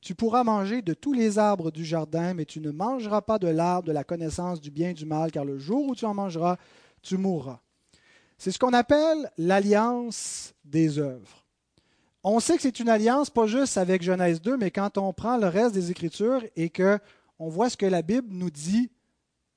[0.00, 3.48] Tu pourras manger de tous les arbres du jardin, mais tu ne mangeras pas de
[3.48, 6.14] l'arbre de la connaissance du bien et du mal, car le jour où tu en
[6.14, 6.58] mangeras,
[7.06, 7.60] tu mourras.
[8.38, 11.44] C'est ce qu'on appelle l'alliance des œuvres.
[12.22, 15.36] On sait que c'est une alliance pas juste avec Genèse 2, mais quand on prend
[15.36, 16.98] le reste des Écritures et que
[17.38, 18.90] on voit ce que la Bible nous dit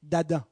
[0.04, 0.44] d'Adam.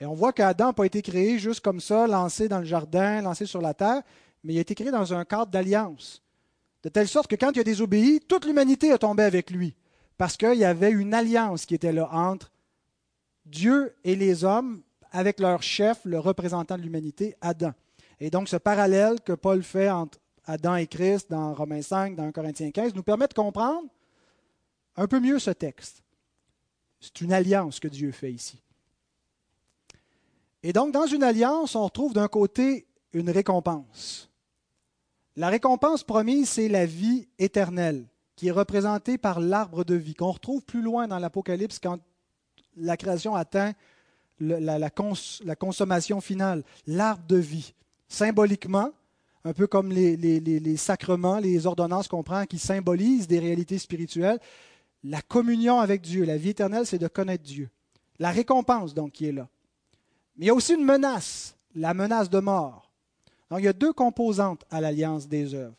[0.00, 3.22] Et on voit qu'Adam n'a pas été créé juste comme ça, lancé dans le jardin,
[3.22, 4.02] lancé sur la terre,
[4.42, 6.22] mais il a été créé dans un cadre d'alliance.
[6.82, 9.74] De telle sorte que quand il a désobéi, toute l'humanité a tombé avec lui,
[10.18, 12.50] parce qu'il y avait une alliance qui était là entre
[13.46, 14.82] Dieu et les hommes,
[15.14, 17.72] avec leur chef, le représentant de l'humanité, Adam.
[18.18, 22.30] Et donc ce parallèle que Paul fait entre Adam et Christ dans Romains 5, dans
[22.32, 23.88] Corinthiens 15, nous permet de comprendre
[24.96, 26.02] un peu mieux ce texte.
[27.00, 28.60] C'est une alliance que Dieu fait ici.
[30.64, 34.30] Et donc, dans une alliance, on retrouve d'un côté une récompense.
[35.36, 40.32] La récompense promise, c'est la vie éternelle, qui est représentée par l'arbre de vie, qu'on
[40.32, 42.00] retrouve plus loin dans l'Apocalypse quand
[42.76, 43.74] la création atteint
[44.40, 47.74] la, consommation finale, l'arbre de vie.
[48.08, 48.90] Symboliquement,
[49.44, 54.38] un peu comme les, les sacrements, les ordonnances qu'on prend qui symbolisent des réalités spirituelles,
[55.04, 57.68] la communion avec Dieu, la vie éternelle, c'est de connaître Dieu.
[58.18, 59.48] La récompense, donc, qui est là.
[60.36, 62.90] Mais il y a aussi une menace, la menace de mort.
[63.50, 65.76] Donc, il y a deux composantes à l'alliance des œuvres.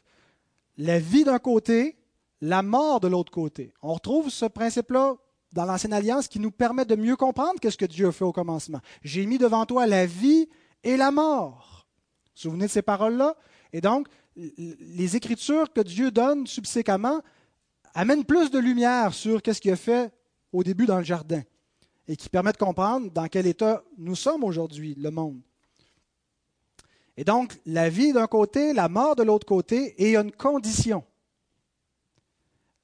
[0.78, 1.98] La vie d'un côté,
[2.42, 3.74] la mort de l'autre côté.
[3.82, 5.16] On retrouve ce principe-là
[5.56, 8.34] dans l'Ancienne Alliance qui nous permet de mieux comprendre qu'est-ce que Dieu a fait au
[8.34, 8.82] commencement.
[9.04, 10.50] J'ai mis devant toi la vie
[10.84, 11.88] et la mort.
[12.26, 13.36] Vous vous souvenez de ces paroles-là?
[13.72, 17.22] Et donc, les écritures que Dieu donne subséquemment
[17.94, 20.12] amène plus de lumière sur ce qu'il a fait
[20.52, 21.42] au début dans le jardin
[22.08, 25.40] et qui permet de comprendre dans quel état nous sommes aujourd'hui, le monde.
[27.16, 30.22] Et donc, la vie d'un côté, la mort de l'autre côté, et il y a
[30.22, 31.06] une condition.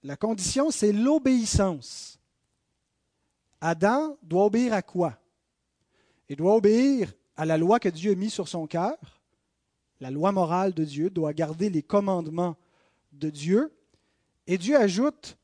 [0.03, 2.20] La condition, c'est l'obéissance.
[3.61, 5.17] Adam doit obéir à quoi?
[6.27, 8.97] Il doit obéir à la loi que Dieu a mise sur son cœur,
[9.99, 12.57] la loi morale de Dieu, doit garder les commandements
[13.13, 13.71] de Dieu,
[14.47, 15.37] et Dieu ajoute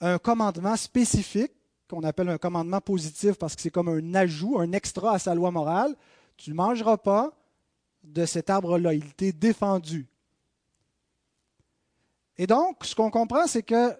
[0.00, 1.52] un commandement spécifique
[1.88, 5.34] qu'on appelle un commandement positif parce que c'est comme un ajout, un extra à sa
[5.34, 5.94] loi morale.
[6.36, 7.32] Tu ne mangeras pas
[8.02, 8.94] de cet arbre-là.
[8.94, 10.08] Il t'est défendu.
[12.38, 13.94] Et donc, ce qu'on comprend, c'est que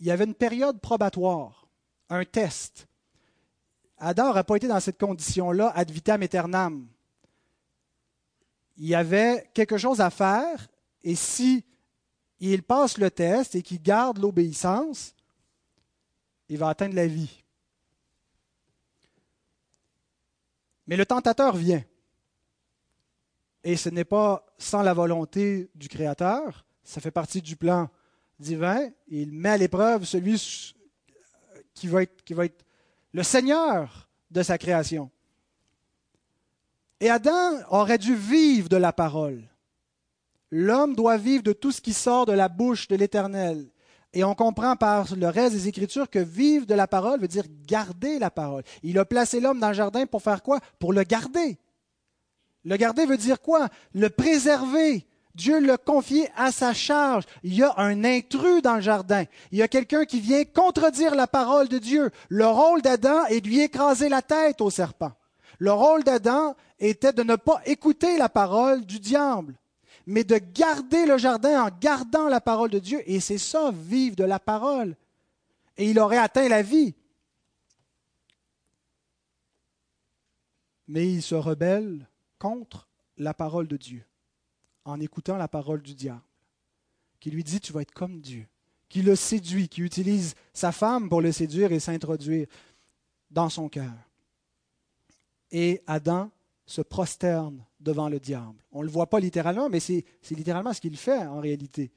[0.00, 1.65] il y avait une période probatoire,
[2.08, 2.86] un test.
[3.98, 6.86] Adam n'aurait pas été dans cette condition-là ad vitam aeternam.
[8.76, 10.68] Il y avait quelque chose à faire,
[11.02, 11.64] et si
[12.40, 15.14] il passe le test et qu'il garde l'obéissance,
[16.48, 17.42] il va atteindre la vie.
[20.86, 21.82] Mais le tentateur vient.
[23.64, 27.88] Et ce n'est pas sans la volonté du Créateur, ça fait partie du plan
[28.38, 28.90] divin.
[29.08, 30.74] Il met à l'épreuve celui
[31.76, 32.64] qui va, être,
[33.12, 35.10] le Seigneur de sa création.
[37.00, 39.42] Et Adam aurait dû vivre de la parole.
[40.50, 43.70] L'homme doit vivre de tout ce qui sort de la bouche de l'Éternel.
[44.12, 47.44] Et on comprend par le reste des Écritures que vivre de la parole veut dire
[47.66, 48.62] garder la parole.
[48.82, 50.60] Il a placé l'homme dans le jardin pour faire quoi?
[50.78, 51.58] Pour le garder.
[52.64, 53.68] Le garder veut dire quoi?
[53.92, 55.06] Le préserver.
[55.36, 57.24] Dieu l'a confié à sa charge.
[57.42, 59.24] Il y a un intrus dans le jardin.
[59.52, 62.10] Il y a quelqu'un qui vient contredire la parole de Dieu.
[62.28, 65.12] Le rôle d'Adam est de lui écraser la tête au serpent.
[65.58, 69.54] Le rôle d'Adam était de ne pas écouter la parole du diable
[70.06, 73.02] mais de garder le jardin en gardant la parole de Dieu.
[73.06, 74.96] Et c'est ça, vivre de la parole.
[75.76, 76.94] Et il aurait atteint la vie.
[80.86, 84.04] Mais il se rebelle contre la parole de Dieu,
[84.86, 86.22] en écoutant la parole du diable,
[87.20, 88.46] qui lui dit, tu vas être comme Dieu,
[88.88, 92.46] qui le séduit, qui utilise sa femme pour le séduire et s'introduire
[93.30, 93.92] dans son cœur.
[95.50, 96.30] Et Adam
[96.64, 98.58] se prosterne devant le diable.
[98.72, 101.92] On ne le voit pas littéralement, mais c'est littéralement ce qu'il fait en réalité.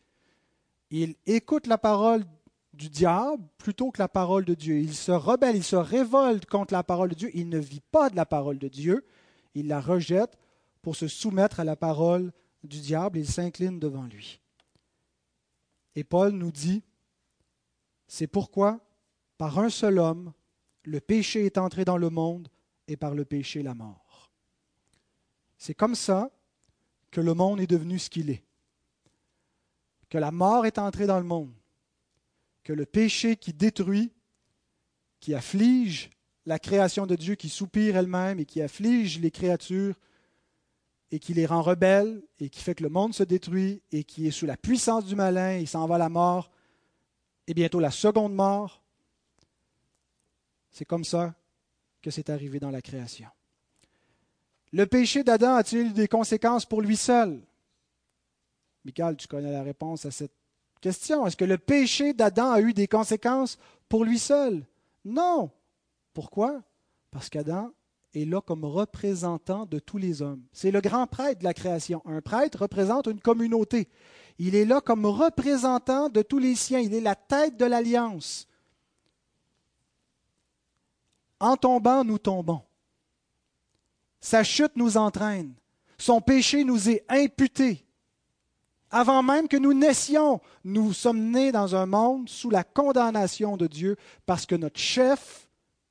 [0.89, 2.25] Il écoute la parole
[2.73, 4.79] du diable plutôt que la parole de Dieu.
[4.79, 7.31] Il se rebelle, il se révolte contre la parole de Dieu.
[7.33, 9.05] Il ne vit pas de la parole de Dieu.
[9.53, 10.37] Il la rejette
[10.81, 12.31] pour se soumettre à la parole
[12.63, 13.19] du diable.
[13.19, 14.39] Il s'incline devant lui.
[15.95, 16.83] Et Paul nous dit,
[18.07, 18.79] c'est pourquoi,
[19.37, 20.33] par un seul homme,
[20.83, 22.49] le péché est entré dans le monde
[22.87, 24.31] et par le péché la mort.
[25.57, 26.31] C'est comme ça
[27.11, 28.43] que le monde est devenu ce qu'il est.
[30.09, 31.53] Que la mort est entrée dans le monde.
[32.63, 34.11] Que le péché qui détruit,
[35.19, 36.09] qui afflige
[36.45, 39.99] la création de Dieu qui soupire elle-même et qui afflige les créatures
[41.11, 44.27] et qui les rend rebelles et qui fait que le monde se détruit et qui
[44.27, 46.51] est sous la puissance du malin, il s'en va à la mort
[47.47, 48.83] et bientôt la seconde mort.
[50.71, 51.33] C'est comme ça
[52.01, 53.27] que c'est arrivé dans la création.
[54.71, 57.41] Le péché d'Adam a-t-il des conséquences pour lui seul?
[58.85, 60.35] Michael, tu connais la réponse à cette
[60.79, 61.25] question.
[61.25, 63.57] Est-ce que le péché d'Adam a eu des conséquences
[63.89, 64.63] pour lui seul?
[65.03, 65.51] Non.
[66.13, 66.61] Pourquoi?
[67.09, 67.73] Parce qu'Adam
[68.13, 70.43] est là comme représentant de tous les hommes.
[70.51, 72.01] C'est le grand prêtre de la création.
[72.05, 73.87] Un prêtre représente une communauté.
[74.37, 76.79] Il est là comme représentant de tous les siens.
[76.79, 78.47] Il est la tête de l'alliance.
[81.39, 82.61] En tombant, nous tombons.
[84.19, 85.53] Sa chute nous entraîne.
[85.97, 87.85] Son péché nous est imputé.
[88.91, 93.67] Avant même que nous naissions, nous sommes nés dans un monde sous la condamnation de
[93.67, 95.47] Dieu parce que notre chef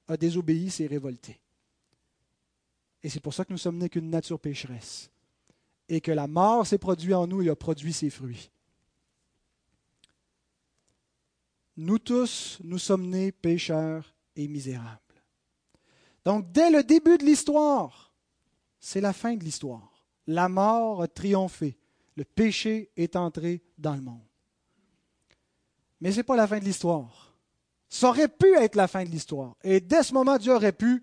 [0.08, 1.38] a désobéi, s'est révolté.
[3.02, 5.10] Et c'est pour ça que nous sommes nés qu'une nature pécheresse.
[5.88, 8.50] Et que la mort s'est produite en nous et a produit ses fruits.
[11.76, 14.98] Nous tous, nous sommes nés pécheurs et misérables.
[16.24, 18.12] Donc, dès le début de l'histoire,
[18.80, 20.04] c'est la fin de l'histoire.
[20.26, 21.78] La mort a triomphé.
[22.16, 24.26] Le péché est entré dans le monde.
[26.00, 27.34] Mais ce n'est pas la fin de l'histoire.
[27.88, 29.56] Ça aurait pu être la fin de l'histoire.
[29.62, 31.02] Et dès ce moment, Dieu aurait pu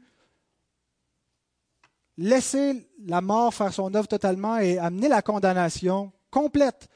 [2.17, 6.87] laisser la mort faire son œuvre totalement et amener la condamnation complète.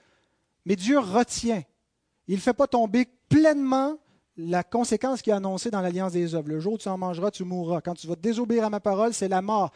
[0.65, 1.63] Mais Dieu retient.
[2.27, 3.97] Il ne fait pas tomber pleinement
[4.38, 6.47] la conséquence qui est annoncée dans l'Alliance des œuvres.
[6.47, 7.82] Le jour où tu en mangeras, tu mourras.
[7.82, 9.71] Quand tu vas désobéir à ma parole, c'est la mort.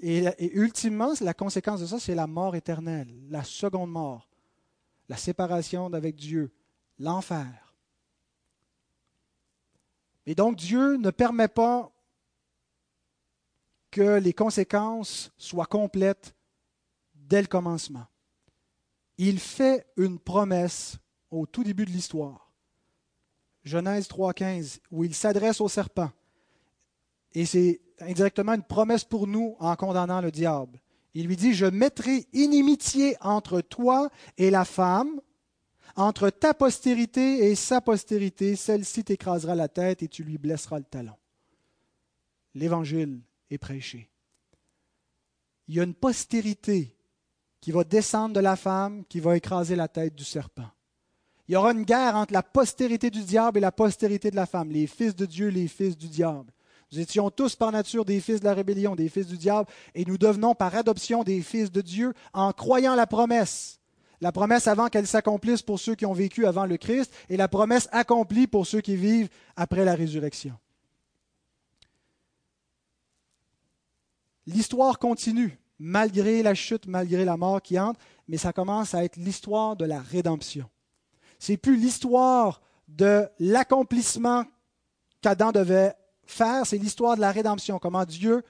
[0.00, 4.28] Et, ultimement, la conséquence de ça, c'est la mort éternelle, la seconde mort,
[5.08, 6.52] la séparation d'avec Dieu,
[6.98, 7.74] l'enfer.
[10.26, 11.91] Et donc Dieu ne permet pas
[13.92, 16.34] que les conséquences soient complètes
[17.14, 18.06] dès le commencement.
[19.18, 20.96] Il fait une promesse
[21.30, 22.50] au tout début de l'histoire.
[23.62, 26.10] Genèse 3.15, où il s'adresse au serpent.
[27.34, 30.80] Et c'est indirectement une promesse pour nous en condamnant le diable.
[31.14, 35.20] Il lui dit, je mettrai inimitié entre toi et la femme,
[35.94, 40.84] entre ta postérité et sa postérité, celle-ci t'écrasera la tête et tu lui blesseras le
[40.84, 41.16] talon.
[42.54, 43.20] L'Évangile
[43.52, 44.08] est prêché.
[45.68, 46.96] Il y a une postérité
[47.60, 50.68] qui va descendre de la femme, qui va écraser la tête du serpent.
[51.48, 54.46] Il y aura une guerre entre la postérité du diable et la postérité de la
[54.46, 56.52] femme, les fils de Dieu, les fils du diable.
[56.90, 60.04] Nous étions tous par nature des fils de la rébellion, des fils du diable, et
[60.04, 63.80] nous devenons par adoption des fils de Dieu en croyant la promesse.
[64.20, 67.48] La promesse avant qu'elle s'accomplisse pour ceux qui ont vécu avant le Christ, et la
[67.48, 70.54] promesse accomplie pour ceux qui vivent après la résurrection.
[74.46, 79.16] L'histoire continue, malgré la chute, malgré la mort qui entre, mais ça commence à être
[79.16, 80.68] l'histoire de la rédemption.
[81.38, 84.44] C'est plus l'histoire de l'accomplissement
[85.20, 88.42] qu'Adam devait faire, c'est l'histoire de la rédemption, comment Dieu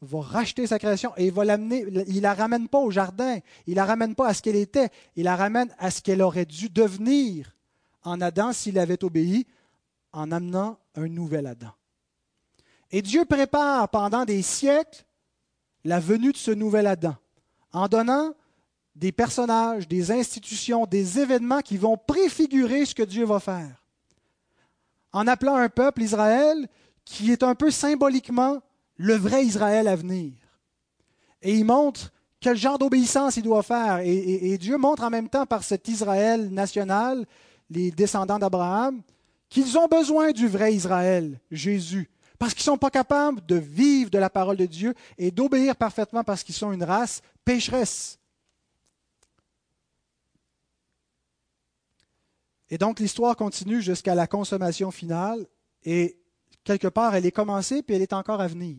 [0.00, 3.74] va racheter sa création et il va l'amener, il la ramène pas au jardin, il
[3.74, 6.68] la ramène pas à ce qu'elle était, il la ramène à ce qu'elle aurait dû
[6.68, 7.56] devenir
[8.04, 9.46] en Adam s'il avait obéi,
[10.12, 11.72] en amenant un nouvel Adam.
[12.90, 15.04] Et Dieu prépare pendant des siècles
[15.88, 17.16] la venue de ce nouvel Adam,
[17.72, 18.34] en donnant
[18.94, 23.82] des personnages, des institutions, des événements qui vont préfigurer ce que Dieu va faire.
[25.12, 26.68] En appelant un peuple, Israël,
[27.06, 28.60] qui est un peu symboliquement
[28.96, 30.32] le vrai Israël à venir.
[31.40, 34.00] Et il montre quel genre d'obéissance il doit faire.
[34.04, 37.24] Et, Dieu montre en même temps par cet Israël national,
[37.70, 39.00] les descendants d'Abraham,
[39.48, 44.10] qu'ils ont besoin du vrai Israël, Jésus, parce qu'ils ne sont pas capables de vivre
[44.10, 48.18] de la parole de Dieu et d'obéir parfaitement parce qu'ils sont une race pécheresse.
[52.70, 55.46] Et donc l'histoire continue jusqu'à la consommation finale
[55.84, 56.18] et
[56.64, 58.76] quelque part elle est commencée puis elle est encore à venir.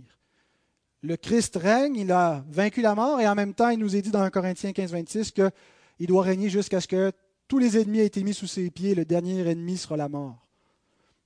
[1.01, 4.01] Le Christ règne, il a vaincu la mort et en même temps il nous est
[4.01, 7.11] dit dans 1 Corinthiens 15, 26 qu'il doit régner jusqu'à ce que
[7.47, 10.48] tous les ennemis aient été mis sous ses pieds, le dernier ennemi sera la mort.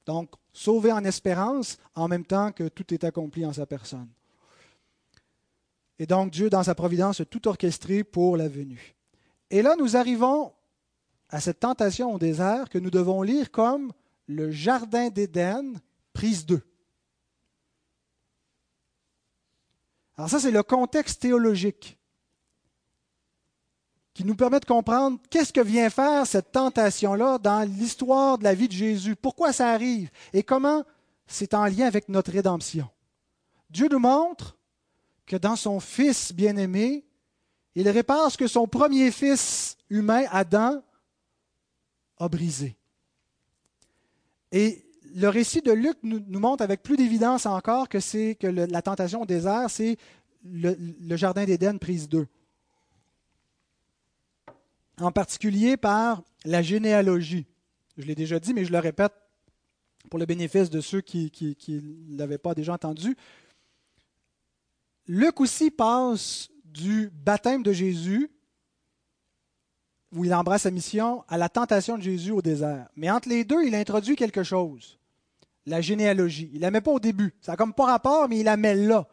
[0.05, 4.09] Donc, sauvé en espérance, en même temps que tout est accompli en sa personne.
[5.99, 8.95] Et donc, Dieu, dans sa providence, a tout orchestré pour la venue.
[9.49, 10.53] Et là, nous arrivons
[11.29, 13.91] à cette tentation au désert que nous devons lire comme
[14.27, 15.79] le Jardin d'Éden,
[16.13, 16.61] prise 2.
[20.17, 21.97] Alors ça, c'est le contexte théologique
[24.14, 28.53] qui nous permet de comprendre qu'est-ce que vient faire cette tentation-là dans l'histoire de la
[28.53, 30.84] vie de Jésus, pourquoi ça arrive et comment
[31.26, 32.88] c'est en lien avec notre rédemption.
[33.70, 34.55] Dieu nous montre
[35.26, 37.05] que dans son Fils bien-aimé,
[37.76, 40.84] il répare ce que son premier fils humain, Adam,
[42.18, 42.78] a brisé.
[44.51, 44.86] Et
[45.16, 49.24] le récit de Luc nous, montre avec plus d'évidence encore que c'est que la tentation
[49.24, 49.97] au désert, c'est
[50.43, 52.28] le, le, jardin d'Éden prise 2
[54.99, 57.45] en particulier par la généalogie.
[57.97, 59.13] Je l'ai déjà dit, mais je le répète
[60.09, 61.31] pour le bénéfice de ceux qui
[61.67, 63.15] ne l'avaient pas déjà entendu.
[65.07, 68.29] Luc aussi passe du baptême de Jésus,
[70.15, 72.87] où il embrasse sa mission, à la tentation de Jésus au désert.
[72.95, 74.99] Mais entre les deux, il introduit quelque chose,
[75.65, 76.51] la généalogie.
[76.53, 77.33] Il la met pas au début.
[77.41, 79.07] Ça n'a comme pas rapport, mais il la met là.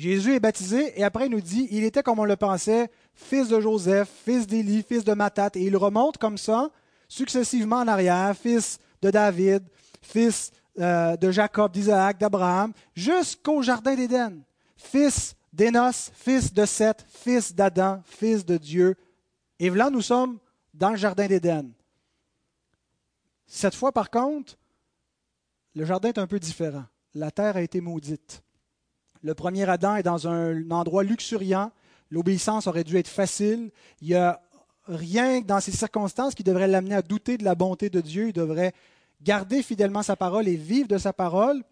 [0.00, 3.48] Jésus est baptisé et après il nous dit, il était comme on le pensait, fils
[3.48, 5.50] de Joseph, fils d'Élie, fils de Matat.
[5.56, 6.70] Et il remonte comme ça,
[7.06, 9.62] successivement en arrière, fils de David,
[10.00, 14.40] fils euh, de Jacob, d'Isaac, d'Abraham, jusqu'au Jardin d'Éden.
[14.74, 18.96] Fils d'Énos, fils de Seth, fils d'Adam, fils de Dieu.
[19.58, 20.38] Et là, nous sommes
[20.72, 21.70] dans le Jardin d'Éden.
[23.46, 24.56] Cette fois, par contre,
[25.74, 26.84] le jardin est un peu différent.
[27.12, 28.42] La terre a été maudite.
[29.22, 31.72] Le premier Adam est dans un endroit luxuriant.
[32.10, 33.70] L'obéissance aurait dû être facile.
[34.00, 34.40] Il n'y a
[34.86, 38.28] rien dans ces circonstances qui devrait l'amener à douter de la bonté de Dieu.
[38.28, 38.72] Il devrait
[39.22, 41.62] garder fidèlement sa parole et vivre de sa parole.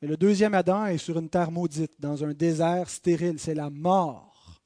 [0.00, 3.38] Mais le deuxième Adam est sur une terre maudite, dans un désert stérile.
[3.38, 4.62] C'est la mort.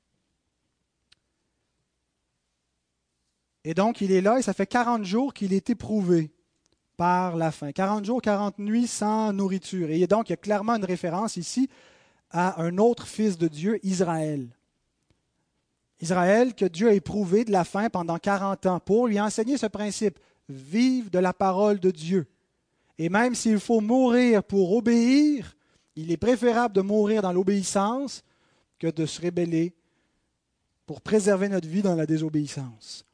[3.64, 6.32] Et donc, il est là et ça fait 40 jours qu'il est éprouvé
[7.02, 7.72] par la faim.
[7.72, 9.90] 40 jours, 40 nuits sans nourriture.
[9.90, 11.68] Et donc, il y a clairement une référence ici
[12.30, 14.46] à un autre fils de Dieu, Israël.
[16.00, 19.66] Israël que Dieu a éprouvé de la faim pendant 40 ans pour lui enseigner ce
[19.66, 22.28] principe, vive de la parole de Dieu.
[22.98, 25.56] Et même s'il faut mourir pour obéir,
[25.96, 28.22] il est préférable de mourir dans l'obéissance
[28.78, 29.74] que de se rébeller
[30.86, 33.04] pour préserver notre vie dans la désobéissance.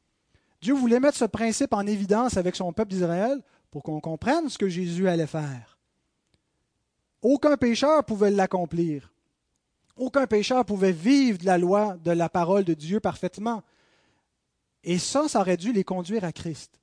[0.61, 3.41] Dieu voulait mettre ce principe en évidence avec son peuple d'Israël
[3.71, 5.77] pour qu'on comprenne ce que Jésus allait faire.
[7.21, 9.13] Aucun pécheur pouvait l'accomplir.
[9.95, 13.63] Aucun pécheur pouvait vivre de la loi, de la parole de Dieu parfaitement.
[14.83, 16.79] Et ça, ça aurait dû les conduire à Christ.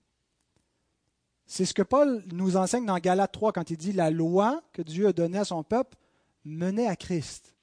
[1.46, 4.82] C'est ce que Paul nous enseigne dans Galates 3 quand il dit la loi que
[4.82, 5.96] Dieu a donnée à son peuple
[6.44, 7.55] menait à Christ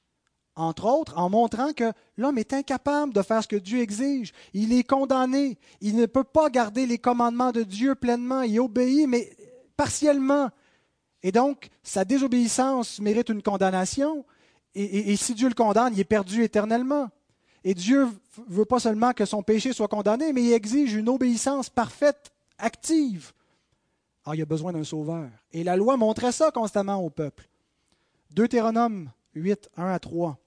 [0.56, 4.34] entre autres en montrant que l'homme est incapable de faire ce que Dieu exige.
[4.54, 5.58] Il est condamné.
[5.82, 8.42] Il ne peut pas garder les commandements de Dieu pleinement.
[8.44, 9.36] Il obéit, mais
[9.76, 10.50] partiellement.
[11.24, 14.26] Et donc, sa désobéissance mérite une condamnation.
[14.76, 17.10] Et, si Dieu le condamne, il est perdu éternellement.
[17.64, 21.10] Et Dieu ne veut pas seulement que son péché soit condamné, mais il exige une
[21.10, 23.32] obéissance parfaite, active.
[24.26, 25.30] Ah, il a besoin d'un sauveur.
[25.52, 27.48] Et la loi montrait ça constamment au peuple.
[28.32, 30.40] Deutéronome 8, 1 à 3.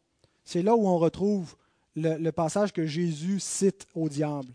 [0.47, 1.57] C'est là où on retrouve
[1.97, 4.49] le, passage que Jésus cite au diable.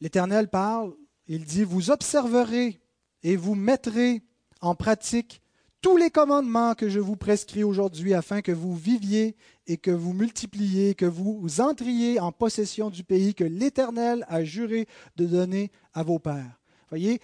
[0.00, 0.94] L'Éternel parle,
[1.26, 2.80] il dit, vous observerez
[3.24, 4.22] et vous mettrez
[4.60, 5.42] en pratique
[5.82, 9.34] tous les commandements que je vous prescris aujourd'hui afin que vous viviez
[9.66, 14.86] et que vous multipliez, que vous entriez en possession du pays que l'Éternel a juré
[15.16, 16.60] de donner à vos pères.
[16.88, 17.20] Voyez,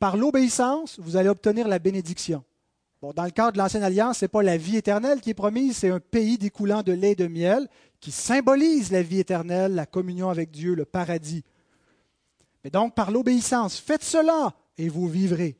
[0.00, 2.42] par l'obéissance, vous allez obtenir la bénédiction
[3.12, 5.78] dans le cadre de l'Ancienne Alliance, ce n'est pas la vie éternelle qui est promise,
[5.78, 7.68] c'est un pays découlant de lait de miel
[8.00, 11.42] qui symbolise la vie éternelle, la communion avec Dieu, le paradis.
[12.62, 15.56] Mais donc, par l'obéissance, faites cela et vous vivrez.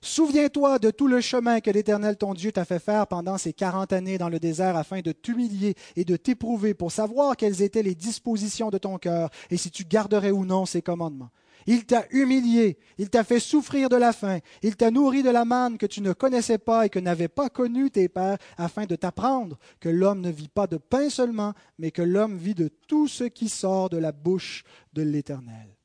[0.00, 3.92] Souviens-toi de tout le chemin que l'Éternel ton Dieu t'a fait faire pendant ces quarante
[3.92, 7.94] années dans le désert afin de t'humilier et de t'éprouver pour savoir quelles étaient les
[7.94, 11.30] dispositions de ton cœur et si tu garderais ou non ses commandements.
[11.66, 15.44] Il t'a humilié, il t'a fait souffrir de la faim, il t'a nourri de la
[15.44, 18.94] manne que tu ne connaissais pas et que n'avaient pas connu tes pères, afin de
[18.94, 23.08] t'apprendre que l'homme ne vit pas de pain seulement, mais que l'homme vit de tout
[23.08, 25.76] ce qui sort de la bouche de l'Éternel.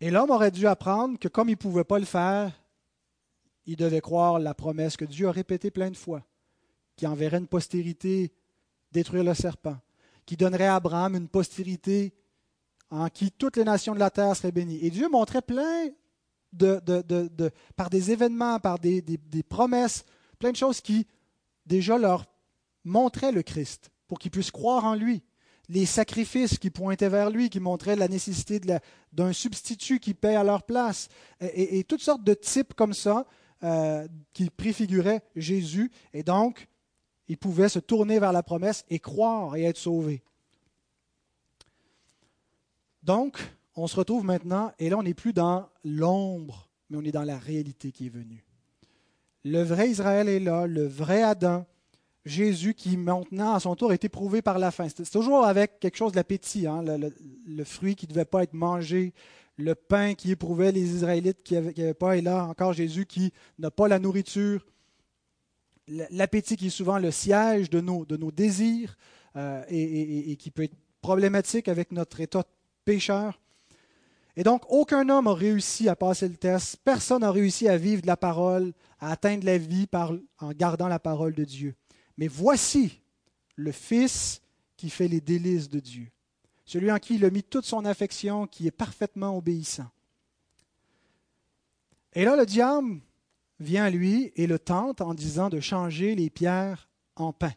[0.00, 2.52] Et l'homme aurait dû apprendre que comme il ne pouvait pas le faire,
[3.66, 6.24] il devait croire la promesse que Dieu a répétée plein de fois,
[6.96, 8.32] qui enverrait une postérité
[8.92, 9.76] détruire le serpent,
[10.26, 12.12] qui donnerait à Abraham une postérité
[12.90, 14.84] en qui toutes les nations de la terre seraient bénies.
[14.84, 15.88] Et Dieu montrait plein
[16.52, 19.02] de, par des événements, par des,
[19.48, 20.04] promesses,
[20.38, 21.06] plein de choses qui
[21.64, 22.26] déjà leur
[22.84, 25.22] montraient le Christ, pour qu'ils puissent croire en lui.
[25.68, 28.60] Les sacrifices qui pointaient vers lui, qui montraient la nécessité
[29.12, 31.08] d'un substitut qui paie à leur place,
[31.40, 33.26] et, toutes sortes de types comme ça
[33.64, 35.90] euh, qui préfiguraient Jésus.
[36.12, 36.68] Et donc,
[37.28, 40.22] il pouvait se tourner vers la promesse et croire et être sauvé.
[43.02, 43.38] Donc,
[43.76, 47.22] on se retrouve maintenant, et là on n'est plus dans l'ombre, mais on est dans
[47.22, 48.44] la réalité qui est venue.
[49.44, 51.66] Le vrai Israël est là, le vrai Adam,
[52.24, 54.88] Jésus qui maintenant à son tour est éprouvé par la faim.
[54.88, 59.14] C'est toujours avec quelque chose d'appétit, hein, le, fruit qui ne devait pas être mangé,
[59.56, 63.70] le pain qui éprouvait les Israélites qui n'avaient pas, et là encore Jésus qui n'a
[63.70, 64.66] pas la nourriture,
[65.88, 68.96] l'appétit qui est souvent le siège de nos, de désirs
[69.36, 72.44] euh, et, qui peut être problématique avec notre état
[72.84, 73.40] pécheur.
[74.36, 78.02] Et donc, aucun homme n'a réussi à passer le test, personne n'a réussi à vivre
[78.02, 79.88] de la parole, à atteindre la vie
[80.40, 81.74] en gardant la parole de Dieu.
[82.18, 83.00] Mais voici
[83.54, 84.42] le Fils
[84.76, 86.08] qui fait les délices de Dieu,
[86.66, 89.90] celui en qui il a mis toute son affection, qui est parfaitement obéissant.
[92.12, 93.00] Et là, le diable
[93.58, 97.52] vient à lui et le tente en disant de changer les pierres en pain.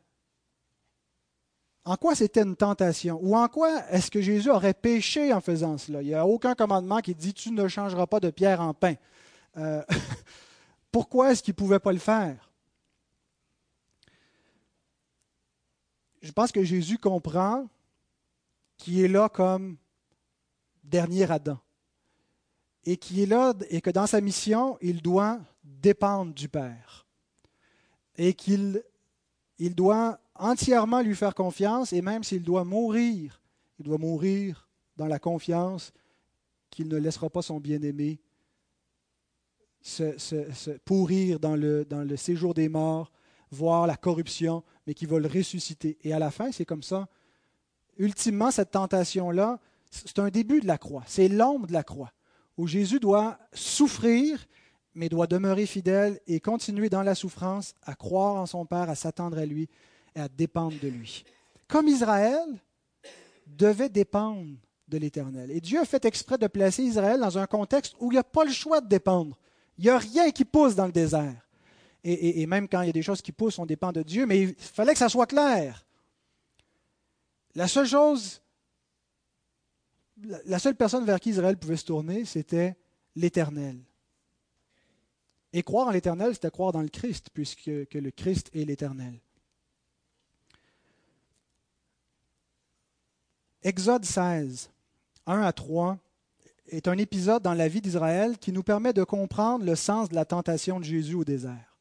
[1.86, 3.20] En quoi c'était une tentation?
[3.22, 6.02] Ou en quoi est-ce que Jésus aurait péché en faisant cela?
[6.02, 8.96] Il n'y a aucun commandement qui dit tu ne changeras pas de pierre en pain.
[9.58, 9.84] Euh,
[10.92, 12.50] pourquoi est-ce qu'il ne pouvait pas le faire?
[16.22, 17.68] Je pense que Jésus comprend
[18.78, 19.78] qu'il est là comme
[20.84, 21.58] dernier Adam.
[22.86, 25.40] Et qu'il est là et que dans sa mission, il doit
[25.82, 27.06] dépendre du Père.
[28.18, 28.84] Et qu'il
[29.58, 33.42] il doit entièrement lui faire confiance, et même s'il doit mourir,
[33.78, 35.92] il doit mourir dans la confiance
[36.70, 38.22] qu'il ne laissera pas son bien-aimé
[39.82, 43.12] se, pourrir dans le, dans le séjour des morts,
[43.52, 45.98] voir la corruption, mais qu'il va le ressusciter.
[46.04, 47.08] Et à la fin, c'est comme ça.
[47.98, 49.60] Ultimement, cette tentation-là,
[49.90, 52.14] c'est un début de la croix, c'est l'ombre de la croix,
[52.58, 54.46] où Jésus doit souffrir,
[55.00, 58.96] mais doit demeurer fidèle et continuer dans la souffrance, à croire en son Père, à
[58.96, 59.70] s'attendre à lui,
[60.14, 61.24] et à dépendre de lui.
[61.70, 62.46] Comme Israël
[63.48, 64.58] devait dépendre
[64.90, 65.52] de l'Éternel.
[65.52, 68.26] Et Dieu a fait exprès de placer Israël dans un contexte où il n'y a
[68.26, 69.38] pas le choix de dépendre.
[69.78, 71.48] Il n'y a rien qui pousse dans le désert.
[72.04, 74.42] Et, même quand il y a des choses qui poussent, on dépend de Dieu, mais
[74.42, 75.86] il fallait que ça soit clair.
[77.56, 78.42] La seule chose,
[80.46, 82.76] la seule personne vers qui Israël pouvait se tourner, c'était
[83.16, 83.80] l'Éternel.
[85.54, 89.20] Et croire en l'Éternel, c'était croire dans le Christ, puisque le Christ est l'Éternel.
[93.64, 94.70] Exode 16,
[95.26, 95.98] 1 à 3,
[96.68, 100.16] est un épisode dans la vie d'Israël qui nous permet de comprendre le sens de
[100.16, 101.78] la tentation de Jésus au désert.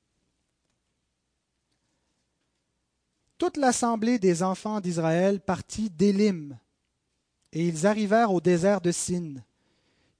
[3.36, 6.58] Toute l'assemblée des enfants d'Israël partit d'Élim,
[7.52, 9.34] et ils arrivèrent au désert de Sin,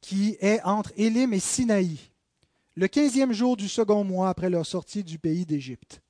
[0.01, 2.08] qui est entre Élim et Sinaï,
[2.79, 6.01] le quinzième jour du second mois après leur sortie du pays d'Égypte.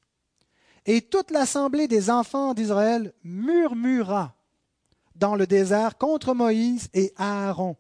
[0.85, 4.37] Et toute l'assemblée des enfants d'Israël murmura
[5.15, 7.75] dans le désert contre Moïse et Aaron.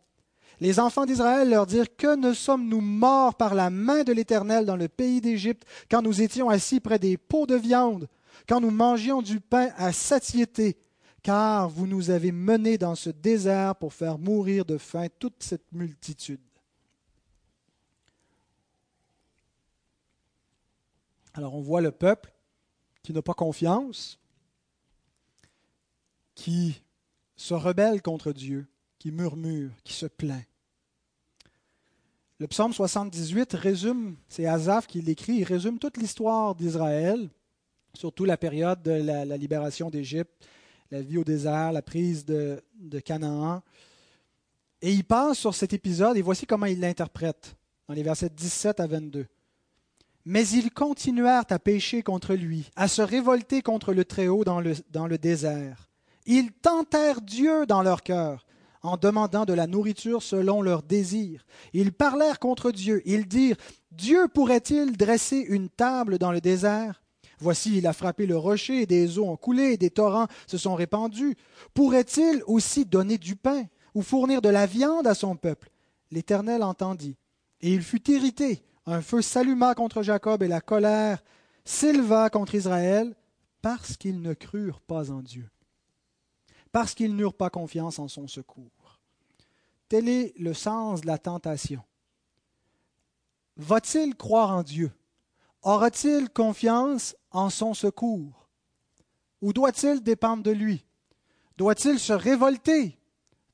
[0.60, 4.76] Les enfants d'Israël leur dirent Que ne sommes-nous morts par la main de l'Éternel dans
[4.76, 8.08] le pays d'Égypte, quand nous étions assis près des pots de viande,
[8.48, 10.78] quand nous mangions du pain à satiété,
[11.22, 15.70] car vous nous avez menés dans ce désert pour faire mourir de faim toute cette
[15.72, 16.40] multitude.
[21.38, 22.32] Alors on voit le peuple
[23.04, 24.18] qui n'a pas confiance,
[26.34, 26.82] qui
[27.36, 28.66] se rebelle contre Dieu,
[28.98, 30.44] qui murmure, qui se plaint.
[32.40, 37.30] Le psaume 78 résume, c'est Asaph qui l'écrit, il résume toute l'histoire d'Israël,
[37.94, 40.44] surtout la période de la, libération d'Égypte,
[40.90, 43.62] la vie au désert, la prise de, de Canaan.
[44.82, 47.54] Et il passe sur cet épisode et voici comment il l'interprète
[47.86, 49.28] dans les versets 17 à 22.
[50.30, 54.74] Mais ils continuèrent à pécher contre lui, à se révolter contre le Très-Haut dans le,
[54.90, 55.88] dans le désert.
[56.26, 58.44] Ils tentèrent Dieu dans leur cœur
[58.82, 61.46] en demandant de la nourriture selon leurs désirs.
[61.72, 63.00] Ils parlèrent contre Dieu.
[63.06, 63.56] Ils dirent
[63.90, 67.02] Dieu pourrait-il dresser une table dans le désert?
[67.40, 70.58] Voici, il a frappé le rocher, et des eaux ont coulé, et des torrents se
[70.58, 71.36] sont répandus.
[71.72, 73.64] Pourrait-il aussi donner du pain
[73.94, 75.70] ou fournir de la viande à son peuple?
[76.10, 77.16] L'Éternel entendit,
[77.62, 78.62] et il fut irrité.
[78.88, 81.22] Un feu s'alluma contre Jacob, et la colère
[81.64, 83.14] s'éleva contre Israël,
[83.62, 85.48] parce qu'ils ne crurent pas en Dieu
[86.72, 89.00] parce qu'ils n'eurent pas confiance en son secours.
[89.88, 91.82] Tel est le sens de la tentation.
[93.56, 94.92] Va-t-il croire en Dieu?
[95.62, 98.48] Aura-t-il confiance en son secours?
[99.40, 100.84] Ou doit-il dépendre de lui?
[101.56, 102.98] Doit-il se révolter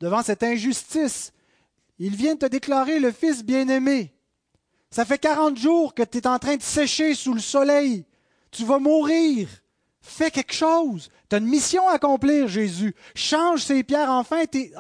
[0.01, 1.32] devant cette injustice?
[1.99, 4.13] Il vient te déclarer le Fils bien-aimé.
[4.95, 8.05] Ça fait quarante jours que tu es en train de sécher sous le soleil.
[8.53, 9.49] Tu vas mourir.
[10.01, 11.11] Fais quelque chose.
[11.28, 12.95] Tu as une mission à accomplir, Jésus.
[13.16, 14.70] Change ces pierres en, pain, tu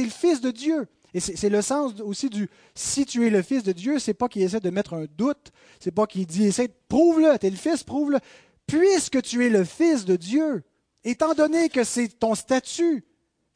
[0.00, 0.86] es le Fils de Dieu.
[1.12, 4.28] Et c'est le sens aussi du si tu es le Fils de Dieu, c'est pas
[4.28, 5.50] qu'il essaie de mettre un doute,
[5.80, 8.20] c'est pas qu'il dit essaie, prouve-le, tu es le Fils, prouve-le.
[8.68, 10.62] Puisque tu es le Fils de Dieu,
[11.02, 13.04] étant donné que c'est ton statut,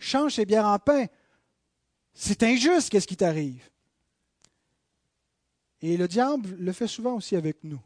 [0.00, 1.06] change tes bières en pain.
[2.12, 3.71] C'est injuste, qu'est-ce qui t'arrive?
[5.82, 7.80] Et le diable le fait souvent aussi avec nous.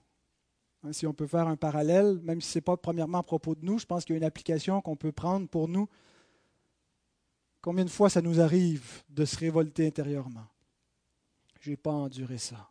[0.83, 3.55] Hein, si on peut faire un parallèle, même si ce n'est pas premièrement à propos
[3.55, 5.89] de nous, je pense qu'il y a une application qu'on peut prendre pour nous.
[7.63, 10.47] Combien de fois ça nous arrive de se révolter intérieurement?
[11.61, 12.71] Je n'ai pas enduré ça.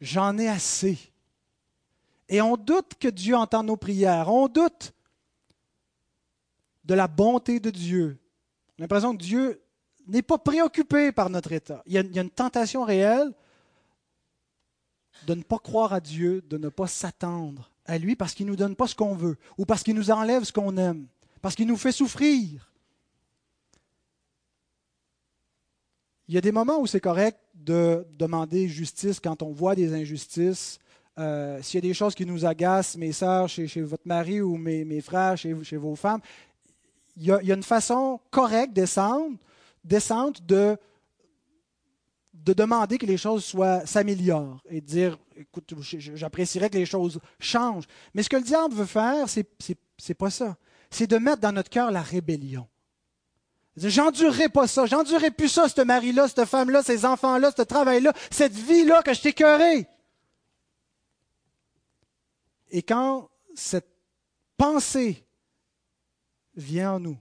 [0.00, 0.98] J'en ai assez.
[2.28, 4.32] Et on doute que Dieu entend nos prières.
[4.32, 4.94] On doute
[6.84, 8.18] de la bonté de Dieu.
[8.70, 9.62] On a l'impression que Dieu
[10.06, 11.82] n'est pas préoccupé par notre état.
[11.86, 13.32] Il y, a, il y a une tentation réelle
[15.26, 18.50] de ne pas croire à Dieu, de ne pas s'attendre à lui parce qu'il ne
[18.50, 21.06] nous donne pas ce qu'on veut ou parce qu'il nous enlève ce qu'on aime,
[21.42, 22.70] parce qu'il nous fait souffrir.
[26.28, 29.94] Il y a des moments où c'est correct de demander justice quand on voit des
[29.94, 30.78] injustices.
[31.18, 34.56] Euh, s'il y a des choses qui nous agacent, mes sœurs, chez, votre mari ou
[34.56, 36.20] mes, frères, chez, vos femmes,
[37.16, 39.32] il y, a, il y, a, une façon correcte, décente,
[39.84, 40.78] décente de
[42.44, 47.20] de demander que les choses soient s'améliorent et de dire écoute, j'apprécierais que les choses
[47.38, 47.86] changent.
[48.14, 50.56] Mais ce que le diable veut faire, c'est pas ça.
[50.90, 52.66] C'est de mettre dans notre cœur la rébellion.
[53.76, 58.52] J'endurerai pas ça, j'endurerai plus ça, ce mari-là, cette femme-là, ces enfants-là, ce travail-là, cette
[58.52, 59.88] vie-là que je t'écœurais.
[62.70, 63.88] Et quand cette
[64.56, 65.24] pensée
[66.54, 67.18] vient en nous,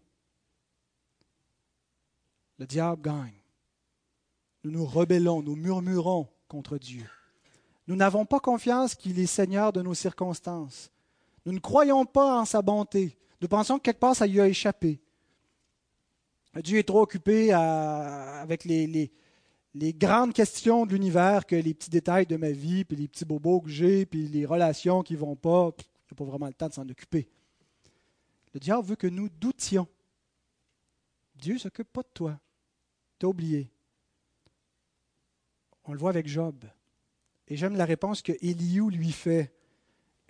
[2.57, 3.38] le diable gagne
[4.63, 7.05] nous nous rebellons, nous murmurons contre Dieu.
[7.87, 10.91] Nous n'avons pas confiance qu'il est Seigneur de nos circonstances.
[11.45, 13.17] Nous ne croyons pas en sa bonté.
[13.41, 14.99] Nous pensons que quelque part ça lui a échappé.
[16.61, 19.11] Dieu est trop occupé avec les,
[19.75, 23.61] grandes questions de l'univers que les petits détails de ma vie, puis les petits bobos
[23.61, 25.71] que j'ai, puis les relations qui ne vont pas.
[25.77, 27.29] Il n'a pas vraiment le temps de s'en occuper.
[28.53, 29.87] Le diable veut que nous doutions.
[31.35, 32.39] Dieu s'occupe pas de toi.
[33.19, 33.71] Tu as oublié.
[35.89, 36.53] On le voit avec Job.
[37.47, 39.51] Et j'aime la réponse que Eliou lui fait,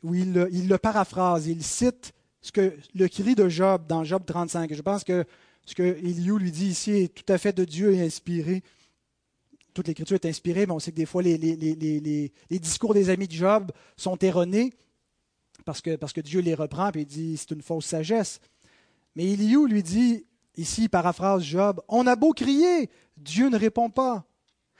[0.04, 4.74] où il le, paraphrase, il cite ce que, le cri de Job dans Job 35.
[4.74, 5.26] Je pense que
[5.66, 8.64] ce que Eliou lui dit ici est tout à fait de Dieu et inspiré.
[9.74, 13.34] Toute l'écriture est inspirée, mais on sait que des fois les, discours des amis de
[13.34, 14.72] Job sont erronés
[15.66, 18.40] parce que, Dieu les reprend et dit c'est une fausse sagesse.
[19.18, 24.26] Mais Eliou lui dit, ici, paraphrase Job, On a beau crier, Dieu ne répond pas.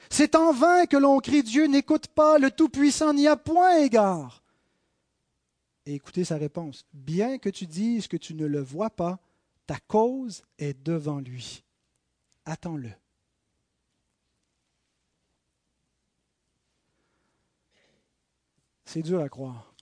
[0.08, 4.42] C'est en vain que l'on crie Dieu n'écoute pas, le Tout-Puissant n'y a point égard.
[5.86, 6.86] Et écoutez sa réponse.
[6.92, 9.18] Bien que tu dises que tu ne le vois pas,
[9.66, 11.64] ta cause est devant lui.
[12.44, 12.90] Attends-le.
[18.84, 19.72] C'est dur à croire.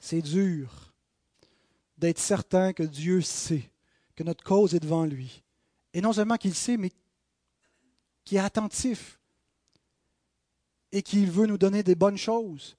[0.00, 0.92] C'est dur
[1.98, 3.70] d'être certain que Dieu sait,
[4.16, 5.44] que notre cause est devant lui.
[5.92, 6.90] Et non seulement qu'il sait, mais
[8.24, 9.18] qui est attentif
[10.92, 12.76] et qui veut nous donner des bonnes choses.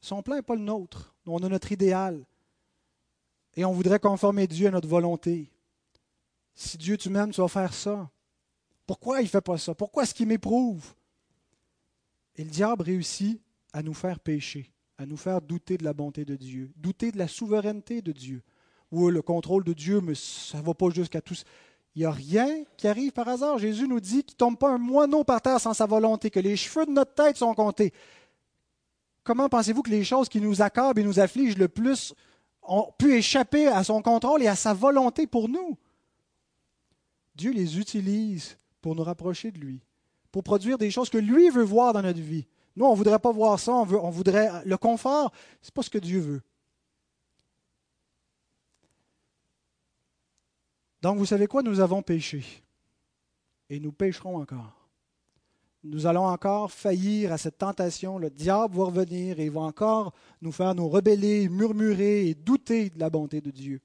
[0.00, 1.14] Son plan n'est pas le nôtre.
[1.26, 2.26] On a notre idéal.
[3.54, 5.50] Et on voudrait conformer Dieu à notre volonté.
[6.54, 8.10] Si Dieu tu m'aimes, tu vas faire ça.
[8.86, 9.74] Pourquoi il ne fait pas ça?
[9.74, 10.94] Pourquoi est-ce qu'il m'éprouve?
[12.36, 13.40] Et le diable réussit
[13.72, 17.18] à nous faire pécher, à nous faire douter de la bonté de Dieu, douter de
[17.18, 18.42] la souveraineté de Dieu.
[18.90, 21.44] Ou le contrôle de Dieu, mais ça ne va pas jusqu'à tous.
[21.94, 23.58] Il n'y a rien qui arrive par hasard.
[23.58, 26.40] Jésus nous dit qu'il ne tombe pas un moineau par terre sans sa volonté, que
[26.40, 27.92] les cheveux de notre tête sont comptés.
[29.24, 32.14] Comment pensez-vous que les choses qui nous accablent et nous affligent le plus
[32.62, 35.76] ont pu échapper à son contrôle et à sa volonté pour nous?
[37.34, 39.80] Dieu les utilise pour nous rapprocher de lui,
[40.30, 42.46] pour produire des choses que lui veut voir dans notre vie.
[42.74, 45.30] Nous, on ne voudrait pas voir ça, on, on voudrait le confort.
[45.60, 46.42] Ce n'est pas ce que Dieu veut.
[51.02, 51.62] Donc, vous savez quoi?
[51.62, 52.44] Nous avons péché.
[53.68, 54.88] Et nous pécherons encore.
[55.82, 58.18] Nous allons encore faillir à cette tentation.
[58.18, 62.90] Le diable va revenir et il va encore nous faire nous rebeller, murmurer et douter
[62.90, 63.80] de la bonté de Dieu.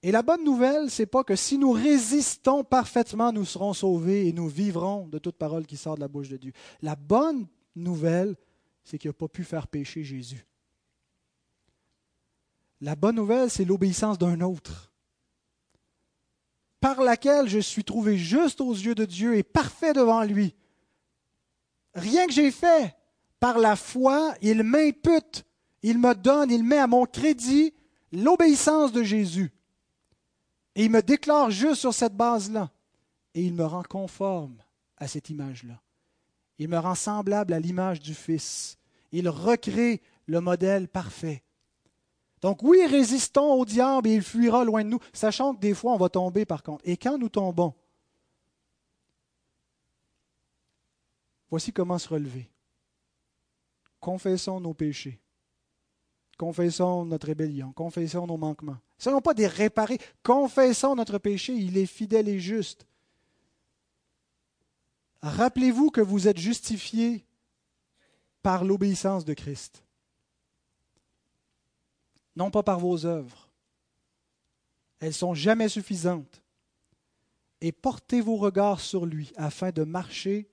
[0.00, 4.32] Et la bonne nouvelle, c'est pas que si nous résistons parfaitement, nous serons sauvés et
[4.32, 6.52] nous vivrons de toute parole qui sort de la bouche de Dieu.
[6.82, 8.36] La bonne nouvelle,
[8.84, 10.46] c'est qu'il n'a pas pu faire pécher Jésus.
[12.80, 14.87] La bonne nouvelle, c'est l'obéissance d'un autre
[16.80, 20.54] par laquelle je suis trouvé juste aux yeux de Dieu et parfait devant lui.
[21.94, 22.94] Rien que j'ai fait,
[23.40, 25.44] par la foi, il m'impute,
[25.82, 27.74] il me donne, il met à mon crédit
[28.12, 29.52] l'obéissance de Jésus.
[30.74, 32.70] Et il me déclare juste sur cette base-là.
[33.34, 34.56] Et il me rend conforme
[34.96, 35.80] à cette image-là.
[36.58, 38.78] Il me rend semblable à l'image du Fils.
[39.12, 41.42] Il recrée le modèle parfait.
[42.40, 45.92] Donc oui, résistons au diable et il fuira loin de nous, sachant que des fois
[45.92, 46.82] on va tomber par contre.
[46.84, 47.74] Et quand nous tombons,
[51.50, 52.48] voici comment se relever.
[54.00, 55.20] Confessons nos péchés.
[56.36, 57.72] Confessons notre rébellion.
[57.72, 58.72] Confessons nos manquements.
[58.98, 59.98] Ne soyons pas des réparés.
[60.22, 61.52] Confessons notre péché.
[61.52, 62.86] Il est fidèle et juste.
[65.20, 67.26] Rappelez-vous que vous êtes justifiés
[68.40, 69.82] par l'obéissance de Christ
[72.38, 73.50] non pas par vos œuvres.
[75.00, 76.42] Elles sont jamais suffisantes.
[77.60, 80.48] Et portez vos regards sur lui afin de marcher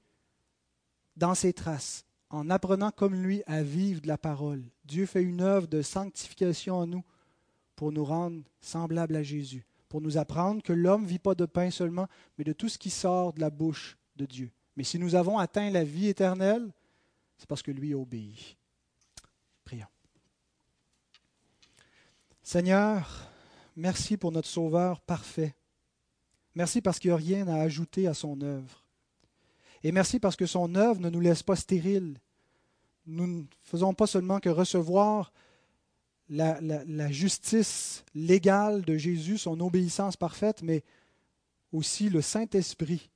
[1.16, 4.64] dans ses traces, en apprenant comme lui à vivre de la parole.
[4.84, 7.04] Dieu fait une œuvre de sanctification en nous
[7.76, 11.46] pour nous rendre semblables à Jésus, pour nous apprendre que l'homme ne vit pas de
[11.46, 12.08] pain seulement,
[12.40, 14.52] mais de tout ce qui sort de la bouche de Dieu.
[14.76, 16.74] Mais si nous avons atteint la vie éternelle,
[17.38, 18.58] c'est parce que lui obéit.
[19.64, 19.86] Prions.
[22.46, 23.28] Seigneur,
[23.76, 25.56] merci pour notre Sauveur parfait.
[26.54, 28.86] Merci parce qu'il n'y a rien à ajouter à son œuvre.
[29.82, 32.20] Et merci parce que son œuvre ne nous laisse pas stériles.
[33.08, 35.34] Nous ne faisons pas seulement que recevoir
[36.30, 40.84] la, justice légale de Jésus, son obéissance parfaite, mais
[41.72, 43.10] aussi le Saint-Esprit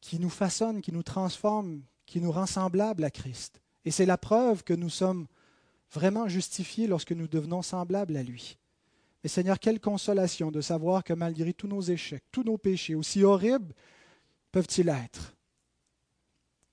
[0.00, 3.60] qui nous façonne, qui nous transforme, qui nous rend semblables à Christ.
[3.84, 5.26] Et c'est la preuve que nous sommes
[5.92, 8.58] vraiment justifiés lorsque nous devenons semblables à lui.
[9.22, 13.24] Mais Seigneur, quelle consolation de savoir que malgré tous nos échecs, tous nos péchés, aussi
[13.24, 13.74] horribles
[14.52, 15.34] peuvent-ils être,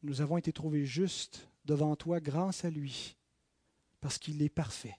[0.04, 3.16] nous avons été trouvés justes devant toi grâce à lui,
[4.02, 4.98] parce qu'il est parfait.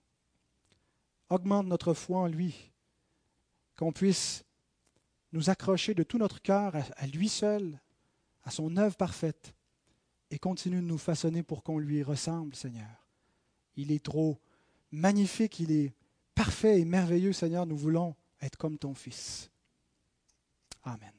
[1.30, 2.72] Augmente notre foi en lui,
[3.76, 4.44] qu'on puisse
[5.32, 7.80] nous accrocher de tout notre cœur à, lui seul,
[8.42, 9.54] à son œuvre parfaite,
[10.30, 13.05] et continue de nous façonner pour qu'on lui ressemble, Seigneur.
[13.76, 14.38] Il est trop
[14.90, 15.92] magnifique, il est
[16.34, 17.66] parfait et merveilleux, Seigneur.
[17.66, 19.50] Nous voulons être comme ton Fils.
[20.84, 21.15] Amen.